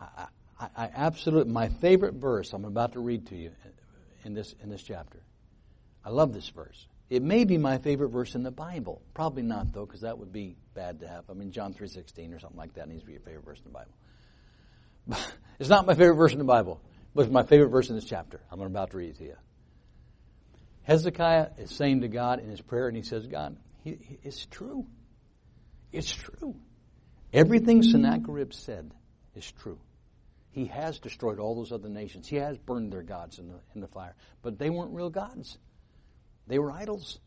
[0.01, 0.27] I,
[0.61, 3.51] I, I absolutely my favorite verse I'm about to read to you
[4.25, 5.21] in this in this chapter.
[6.05, 6.87] I love this verse.
[7.11, 9.03] It may be my favorite verse in the Bible.
[9.13, 11.25] Probably not though, because that would be bad to have.
[11.29, 13.59] I mean, John three sixteen or something like that needs to be your favorite verse
[13.59, 13.93] in the Bible.
[15.59, 16.81] it's not my favorite verse in the Bible,
[17.15, 18.41] but it's my favorite verse in this chapter.
[18.51, 19.37] I'm about to read it to you.
[20.83, 24.87] Hezekiah is saying to God in his prayer, and he says, God, he, it's true.
[25.93, 26.57] It's true.
[27.33, 28.91] Everything Sennacherib said
[29.35, 29.79] is true.
[30.51, 32.27] He has destroyed all those other nations.
[32.27, 34.15] He has burned their gods in the, in the fire.
[34.43, 35.59] But they weren't real gods.
[36.47, 37.19] They were idols.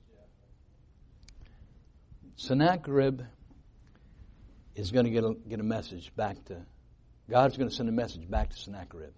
[2.36, 3.22] Sennacherib
[4.76, 6.66] is going to get a, get a message back to,
[7.32, 9.14] God's going to send a message back to Sennacherib.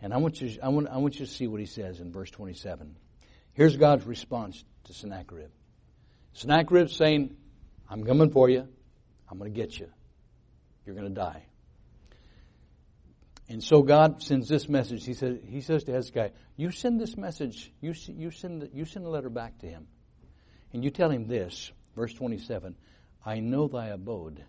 [0.00, 2.10] And I want, you, I, want, I want you to see what he says in
[2.10, 2.96] verse 27.
[3.52, 5.50] Here's God's response to Sennacherib.
[6.32, 7.36] Sennacherib saying,
[7.88, 8.66] I'm coming for you.
[9.30, 9.88] I'm going to get you.
[10.86, 11.44] You're going to die.
[13.50, 15.04] And so God sends this message.
[15.04, 19.04] He says, he says to Hezekiah, You send this message, you, you, send, you send
[19.04, 19.86] a letter back to him.
[20.72, 22.74] And you tell him this, verse 27
[23.26, 24.42] I know thy abode.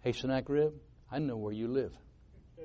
[0.00, 0.74] Hey, Sennacherib,
[1.12, 1.92] I know where you live.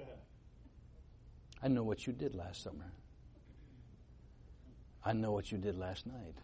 [1.64, 2.92] I know what you did last summer.
[5.04, 6.36] I know what you did last night.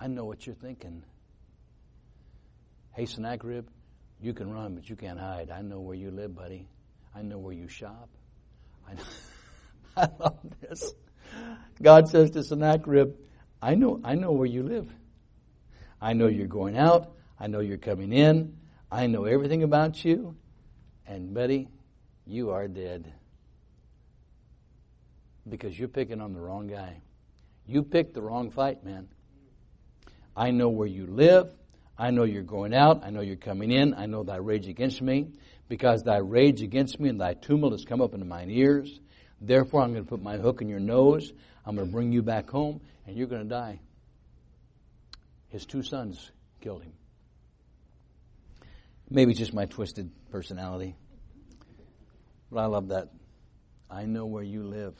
[0.00, 1.04] I know what you're thinking.
[2.92, 3.68] Hey, Sennacherib,
[4.20, 5.50] you can run, but you can't hide.
[5.50, 6.66] I know where you live, buddy.
[7.14, 8.08] I know where you shop.
[8.88, 9.02] I, know,
[9.96, 10.92] I love this.
[11.80, 13.14] God says to Sennacherib,
[13.60, 14.88] I know, I know where you live.
[16.00, 17.12] I know you're going out.
[17.38, 18.56] I know you're coming in.
[18.92, 20.36] I know everything about you.
[21.06, 21.68] And, buddy,
[22.26, 23.10] you are dead.
[25.48, 27.00] Because you're picking on the wrong guy.
[27.66, 29.08] You picked the wrong fight, man.
[30.36, 31.50] I know where you live.
[31.98, 33.02] I know you're going out.
[33.02, 33.94] I know you're coming in.
[33.94, 35.28] I know thy rage against me
[35.68, 39.00] because thy rage against me and thy tumult has come up into mine ears.
[39.40, 41.32] Therefore, I'm going to put my hook in your nose.
[41.64, 43.80] I'm going to bring you back home, and you're going to die.
[45.48, 46.30] His two sons
[46.60, 46.92] killed him.
[49.12, 50.96] Maybe just my twisted personality.
[52.50, 53.08] But I love that.
[53.90, 54.94] I know where you live,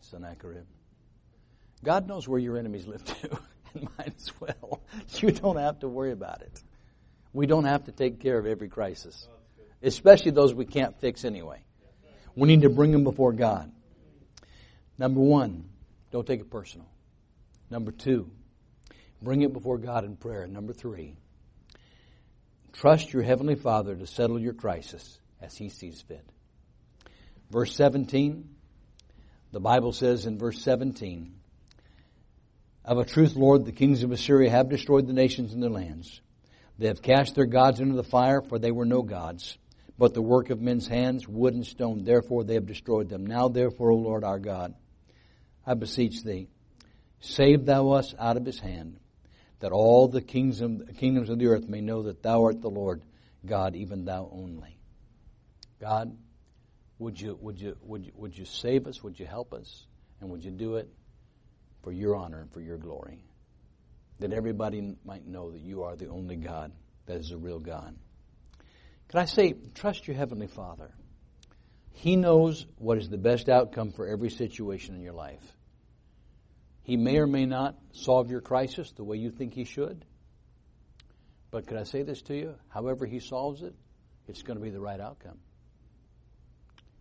[0.00, 0.66] Sennacherib.
[1.82, 3.38] God knows where your enemies live too,
[3.74, 4.82] and mine as well.
[5.18, 6.62] You don't have to worry about it.
[7.32, 9.28] We don't have to take care of every crisis
[9.84, 11.62] especially those we can't fix anyway.
[12.34, 13.70] We need to bring them before God.
[14.98, 15.68] Number one,
[16.10, 16.88] don't take it personal.
[17.70, 18.30] Number two,
[19.22, 20.46] bring it before God in prayer.
[20.46, 21.14] Number three,
[22.74, 26.24] trust your Heavenly Father to settle your crisis as He sees fit.
[27.50, 28.48] Verse 17,
[29.52, 31.34] the Bible says in verse 17,
[32.84, 36.20] Of a truth, Lord, the kings of Assyria have destroyed the nations and their lands.
[36.78, 39.56] They have cast their gods into the fire, for they were no gods
[39.98, 42.04] but the work of men's hands, wood and stone.
[42.04, 43.26] Therefore they have destroyed them.
[43.26, 44.74] Now therefore, O Lord our God,
[45.66, 46.48] I beseech thee,
[47.20, 48.98] save thou us out of his hand,
[49.64, 53.00] that all the kingdoms, kingdoms of the earth may know that thou art the Lord
[53.46, 54.76] God, even thou only.
[55.80, 56.14] God,
[56.98, 59.02] would you, would you, would you, would you save us?
[59.02, 59.86] Would you help us?
[60.20, 60.90] And would you do it
[61.82, 63.24] for your honor and for your glory?
[64.18, 66.70] That everybody might know that you are the only God
[67.06, 67.96] that is the real God.
[69.08, 70.90] Can I say, trust your Heavenly Father?
[71.92, 75.56] He knows what is the best outcome for every situation in your life.
[76.84, 80.04] He may or may not solve your crisis the way you think He should.
[81.50, 82.54] But could I say this to you?
[82.68, 83.74] However He solves it,
[84.28, 85.38] it's going to be the right outcome.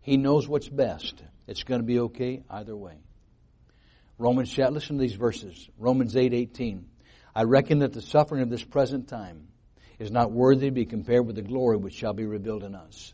[0.02, 1.22] He knows what's best.
[1.48, 2.98] It's going to be okay either way.
[4.18, 5.70] Romans, listen to these verses.
[5.78, 6.86] Romans 8, 18.
[7.36, 9.48] I reckon that the suffering of this present time
[10.00, 13.14] is not worthy to be compared with the glory which shall be revealed in us.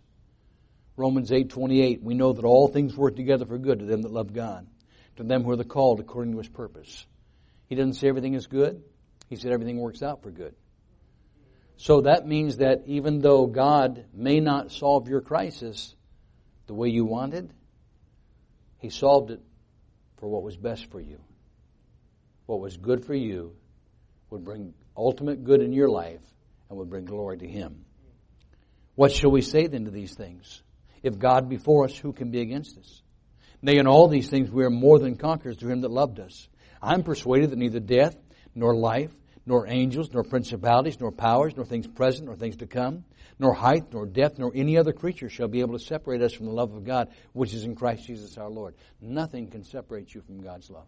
[0.97, 4.33] Romans 8:28, we know that all things work together for good to them that love
[4.33, 4.67] God,
[5.19, 7.05] to them who are the called according to his purpose.
[7.67, 8.81] He doesn't say everything is good.
[9.27, 10.55] He said everything works out for good.
[11.75, 15.93] So that means that even though God may not solve your crisis
[16.67, 17.53] the way you wanted,
[18.77, 19.41] He solved it
[20.17, 21.19] for what was best for you.
[22.45, 23.55] What was good for you
[24.29, 26.21] would bring ultimate good in your life
[26.69, 27.83] and would bring glory to Him.
[28.95, 30.63] What shall we say then to these things?
[31.03, 33.01] If God be for us, who can be against us?
[33.61, 36.47] Nay, in all these things we are more than conquerors through Him that loved us.
[36.81, 38.15] I'm persuaded that neither death,
[38.55, 39.11] nor life,
[39.45, 43.03] nor angels, nor principalities, nor powers, nor things present, nor things to come,
[43.37, 46.45] nor height, nor depth, nor any other creature shall be able to separate us from
[46.45, 48.75] the love of God, which is in Christ Jesus our Lord.
[49.01, 50.87] Nothing can separate you from God's love.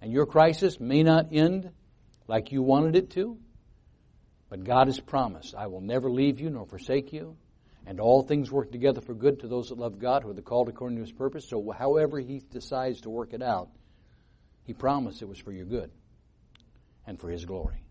[0.00, 1.70] And your crisis may not end
[2.26, 3.38] like you wanted it to,
[4.48, 7.36] but God has promised, I will never leave you nor forsake you.
[7.86, 10.42] And all things work together for good to those that love God, who are the
[10.42, 11.48] called according to his purpose.
[11.48, 13.70] So however he decides to work it out,
[14.64, 15.90] he promised it was for your good
[17.06, 17.82] and for His glory.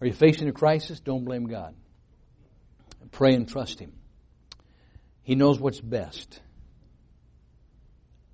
[0.00, 0.98] Are you facing a crisis?
[0.98, 1.76] Don't blame God.
[3.12, 3.92] Pray and trust Him.
[5.22, 6.40] He knows what's best.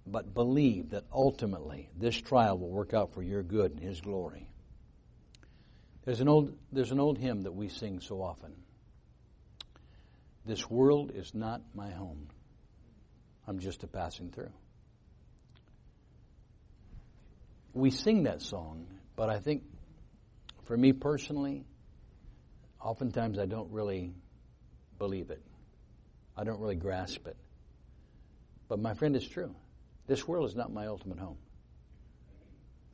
[0.06, 4.48] But believe that ultimately this trial will work out for your good and His glory.
[6.04, 8.54] There's an old, there's an old hymn that we sing so often.
[10.44, 12.28] This world is not my home.
[13.46, 14.52] I'm just a passing through
[17.74, 18.86] we sing that song,
[19.16, 19.64] but I think
[20.62, 21.64] for me personally,
[22.80, 24.14] oftentimes I don't really
[24.98, 25.42] believe it.
[26.36, 27.36] I don't really grasp it.
[28.68, 29.54] But my friend, it's true.
[30.06, 31.38] This world is not my ultimate home.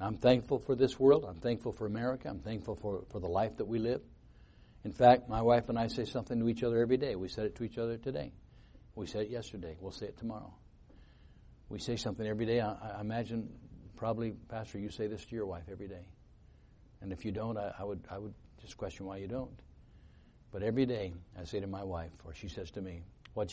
[0.01, 1.27] I'm thankful for this world.
[1.29, 2.29] I'm thankful for America.
[2.29, 4.01] I'm thankful for, for the life that we live.
[4.85, 7.15] In fact, my wife and I say something to each other every day.
[7.15, 8.33] We said it to each other today.
[8.95, 9.77] We said it yesterday.
[9.81, 10.53] We'll say it tomorrow.
[11.69, 12.61] We say something every day.
[12.61, 13.49] I, I imagine,
[13.97, 16.07] probably, Pastor, you say this to your wife every day.
[17.03, 19.51] And if you don't, I, I, would, I would just question why you don't.
[20.53, 23.03] But every day, I say to my wife, or she says to me,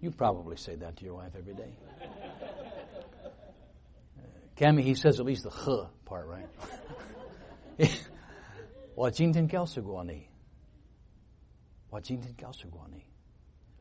[0.00, 1.72] You probably say that to your wife every day.
[4.57, 6.47] Cammy, he says at least the "h" part, right?
[8.95, 10.27] 我今天告诉过你，
[11.89, 13.03] 我今天告诉过你，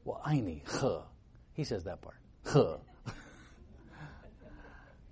[0.05, 1.07] 我爱你和
[1.55, 2.16] he says that part.
[2.45, 2.79] Huh.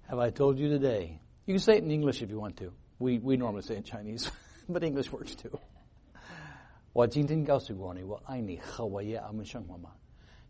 [0.08, 1.20] Have I told you today?
[1.44, 2.72] You can say it in English if you want to.
[2.98, 4.30] We, we normally say it in Chinese,
[4.68, 5.58] but English works too.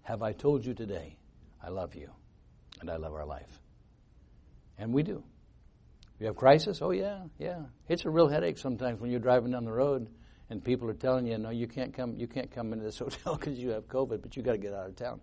[0.02, 1.16] Have I told you today,
[1.62, 2.10] I love you
[2.80, 3.60] and I love our life?
[4.77, 5.23] And we do.
[6.19, 6.79] You have crisis?
[6.81, 7.63] Oh yeah, yeah.
[7.89, 10.07] It's a real headache sometimes when you're driving down the road
[10.49, 13.35] and people are telling you, no, you can't come, you can't come into this hotel
[13.35, 15.19] because you have COVID, but you got to get out of town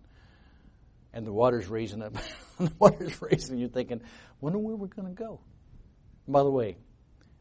[1.12, 2.14] and the water's raising up.
[2.58, 3.58] the water's raising.
[3.58, 4.00] You're thinking,
[4.40, 5.40] wonder where we're going to go.
[6.26, 6.76] And by the way,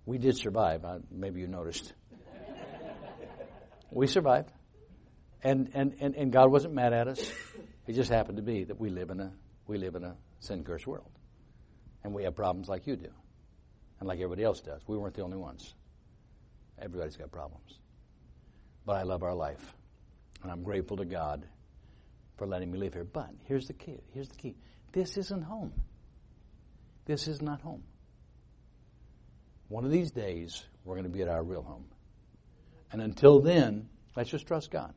[0.05, 0.83] we did survive.
[0.83, 1.93] Uh, maybe you noticed.
[3.91, 4.51] we survived,
[5.43, 7.31] and, and and and God wasn't mad at us.
[7.87, 9.31] It just happened to be that we live in a
[9.67, 11.11] we live in a sin cursed world,
[12.03, 13.09] and we have problems like you do,
[13.99, 14.81] and like everybody else does.
[14.87, 15.73] We weren't the only ones.
[16.79, 17.77] Everybody's got problems,
[18.85, 19.75] but I love our life,
[20.43, 21.45] and I'm grateful to God
[22.37, 23.03] for letting me live here.
[23.03, 23.99] But here's the key.
[24.13, 24.55] Here's the key.
[24.93, 25.73] This isn't home.
[27.05, 27.83] This is not home.
[29.67, 31.85] One of these days, we're going to be at our real home.
[32.91, 34.93] And until then, let's just trust God.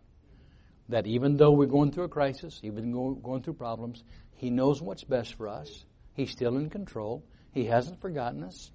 [0.88, 4.02] That even though we're going through a crisis, even going through problems,
[4.32, 5.84] He knows what's best for us.
[6.14, 7.24] He's still in control.
[7.52, 8.70] He hasn't forgotten us.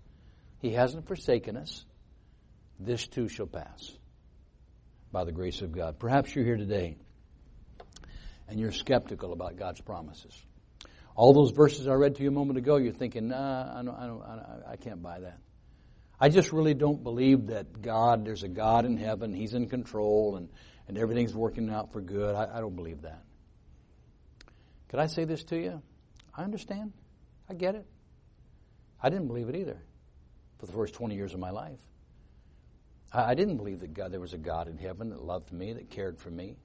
[0.60, 1.86] He hasn't forsaken us.
[2.80, 3.92] This too shall pass
[5.12, 6.00] by the grace of God.
[6.00, 6.98] Perhaps you're here today
[8.48, 10.34] and you're skeptical about God's promises.
[11.16, 13.96] All those verses I read to you a moment ago, you're thinking, nah, I, don't,
[13.96, 14.24] I, don't,
[14.70, 15.40] I, can't buy that.
[16.20, 20.38] I just really don't believe that God, there's a God in heaven, He's in control,
[20.38, 20.50] and,
[20.88, 22.36] and everything's working out for good.
[22.36, 23.24] I, I don't believe that.
[24.88, 25.82] Could I say this to you?
[26.34, 26.94] I understand.
[27.50, 27.86] I get it.
[29.02, 29.78] I didn't believe it either
[30.60, 31.80] for the first 20 years of my life.
[33.12, 35.90] I, didn't believe that God, there was a God in heaven that loved me, that
[35.90, 36.58] cared for me.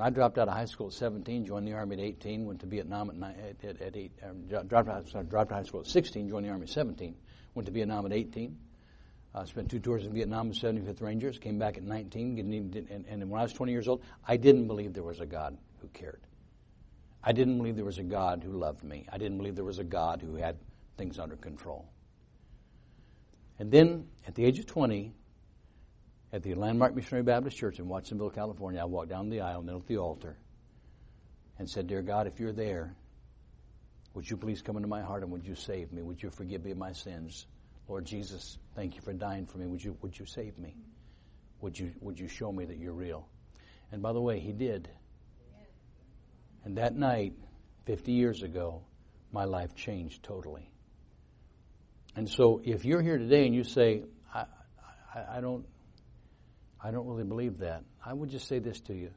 [0.00, 2.66] I dropped out of high school at 17, joined the Army at 18, went to
[2.66, 5.86] Vietnam at, at, at, 8, um, dropped, out, sorry, dropped out of high school at
[5.86, 7.14] 16, joined the Army at 17,
[7.54, 8.56] went to Vietnam at 18.
[9.34, 13.04] Uh, spent two tours in Vietnam with 75th Rangers, came back at 19, and, and,
[13.08, 15.88] and when I was 20 years old, I didn't believe there was a God who
[15.88, 16.20] cared.
[17.24, 19.06] I didn't believe there was a God who loved me.
[19.12, 20.56] I didn't believe there was a God who had
[20.96, 21.88] things under control.
[23.58, 25.14] And then, at the age of 20,
[26.32, 28.80] at the Landmark Missionary Baptist Church in Watsonville, California.
[28.80, 30.36] I walked down the aisle, knelt at the altar,
[31.58, 32.94] and said, Dear God, if you're there,
[34.14, 36.02] would you please come into my heart and would you save me?
[36.02, 37.46] Would you forgive me of my sins?
[37.88, 39.66] Lord Jesus, thank you for dying for me.
[39.66, 40.74] Would you, would you save me?
[41.60, 43.28] Would you, would you show me that you're real?
[43.90, 44.88] And by the way, he did.
[46.64, 47.34] And that night,
[47.86, 48.82] 50 years ago,
[49.32, 50.70] my life changed totally.
[52.14, 54.02] And so if you're here today and you say,
[54.32, 54.44] I,
[55.14, 55.64] I, I, don't
[56.82, 59.10] I don't really believe that, I would just say this to you.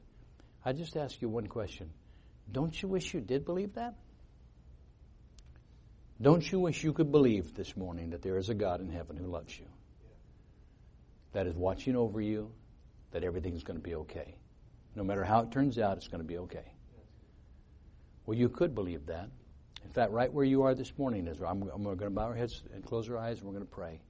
[0.64, 1.92] I just ask you one question.
[2.52, 3.96] Don't you wish you did believe that?
[6.22, 9.18] Don't you wish you could believe this morning that there is a God in heaven
[9.18, 9.66] who loves you?
[11.34, 12.52] That is watching over you,
[13.12, 14.38] that everything's going to be okay.
[14.96, 16.75] No matter how it turns out, it's going to be okay.
[18.26, 19.30] Well, you could believe that.
[19.84, 22.34] In fact, right where you are this morning, Israel, I'm, I'm going to bow our
[22.34, 24.02] heads and close our eyes and we're going to pray.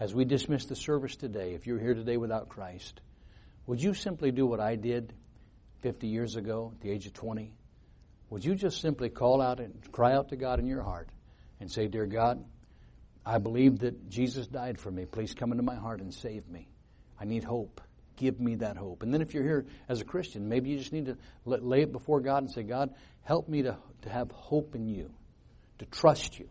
[0.00, 3.00] As we dismiss the service today, if you're here today without Christ,
[3.66, 5.12] would you simply do what I did
[5.82, 7.52] 50 years ago at the age of 20?
[8.30, 11.08] Would you just simply call out and cry out to God in your heart
[11.60, 12.44] and say, Dear God,
[13.24, 15.04] I believe that Jesus died for me.
[15.04, 16.68] Please come into my heart and save me.
[17.20, 17.80] I need hope.
[18.18, 19.04] Give me that hope.
[19.04, 21.92] And then if you're here as a Christian, maybe you just need to lay it
[21.92, 22.92] before God and say, God,
[23.22, 25.10] help me to, to have hope in you,
[25.78, 26.48] to trust you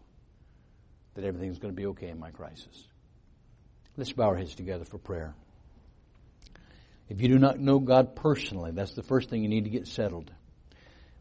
[1.15, 2.88] that everything's going to be okay in my crisis.
[3.97, 5.36] Let's bow our heads together for prayer.
[7.09, 9.88] If you do not know God personally, that's the first thing you need to get
[9.88, 10.32] settled.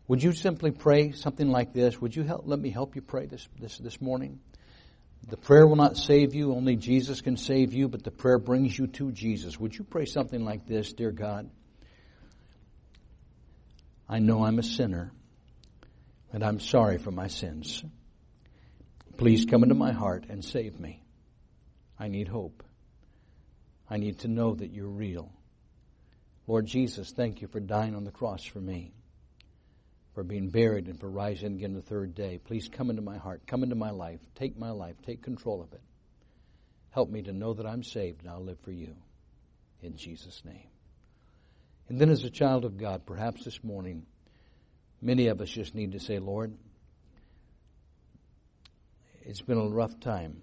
[0.06, 2.00] Would you simply pray something like this?
[2.00, 4.38] Would you help, let me help you pray this, this, this morning?
[5.28, 8.78] The prayer will not save you, only Jesus can save you, but the prayer brings
[8.78, 9.58] you to Jesus.
[9.58, 11.50] Would you pray something like this, Dear God?
[14.08, 15.10] I know I'm a sinner,
[16.32, 17.82] and I'm sorry for my sins.
[19.16, 21.02] Please come into my heart and save me.
[21.98, 22.62] I need hope.
[23.90, 25.32] I need to know that you're real.
[26.46, 28.92] Lord Jesus, thank you for dying on the cross for me
[30.16, 32.40] for being buried and for rising again the third day.
[32.42, 35.70] Please come into my heart, come into my life, take my life, take control of
[35.74, 35.82] it.
[36.88, 38.96] Help me to know that I'm saved and I'll live for you.
[39.82, 40.68] In Jesus' name.
[41.90, 44.06] And then, as a child of God, perhaps this morning,
[45.02, 46.56] many of us just need to say, Lord,
[49.20, 50.40] it's been a rough time.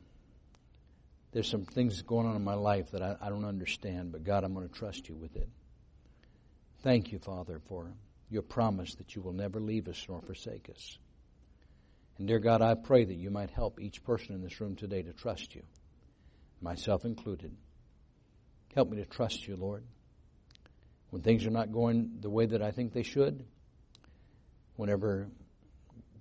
[1.31, 4.43] There's some things going on in my life that I, I don't understand, but God,
[4.43, 5.49] I'm going to trust you with it.
[6.83, 7.91] Thank you, Father, for
[8.33, 10.97] your promise that you will never leave us nor forsake us.
[12.17, 15.03] And dear God, I pray that you might help each person in this room today
[15.03, 15.61] to trust you,
[16.59, 17.55] myself included.
[18.73, 19.83] Help me to trust you, Lord.
[21.11, 23.45] When things are not going the way that I think they should,
[24.75, 25.27] whenever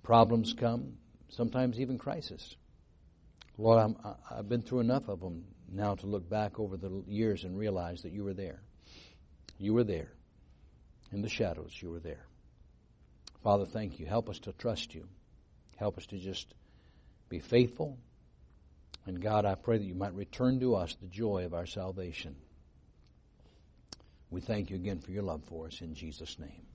[0.03, 0.93] problems come,
[1.29, 2.55] sometimes even crisis.
[3.57, 3.95] Lord, I'm,
[4.29, 8.03] I've been through enough of them now to look back over the years and realize
[8.03, 8.61] that you were there.
[9.57, 10.11] You were there.
[11.13, 12.25] In the shadows, you were there.
[13.43, 14.05] Father, thank you.
[14.05, 15.07] Help us to trust you.
[15.77, 16.53] Help us to just
[17.29, 17.97] be faithful.
[19.05, 22.35] And God, I pray that you might return to us the joy of our salvation.
[24.31, 26.65] We thank you again for your love for us in Jesus' name.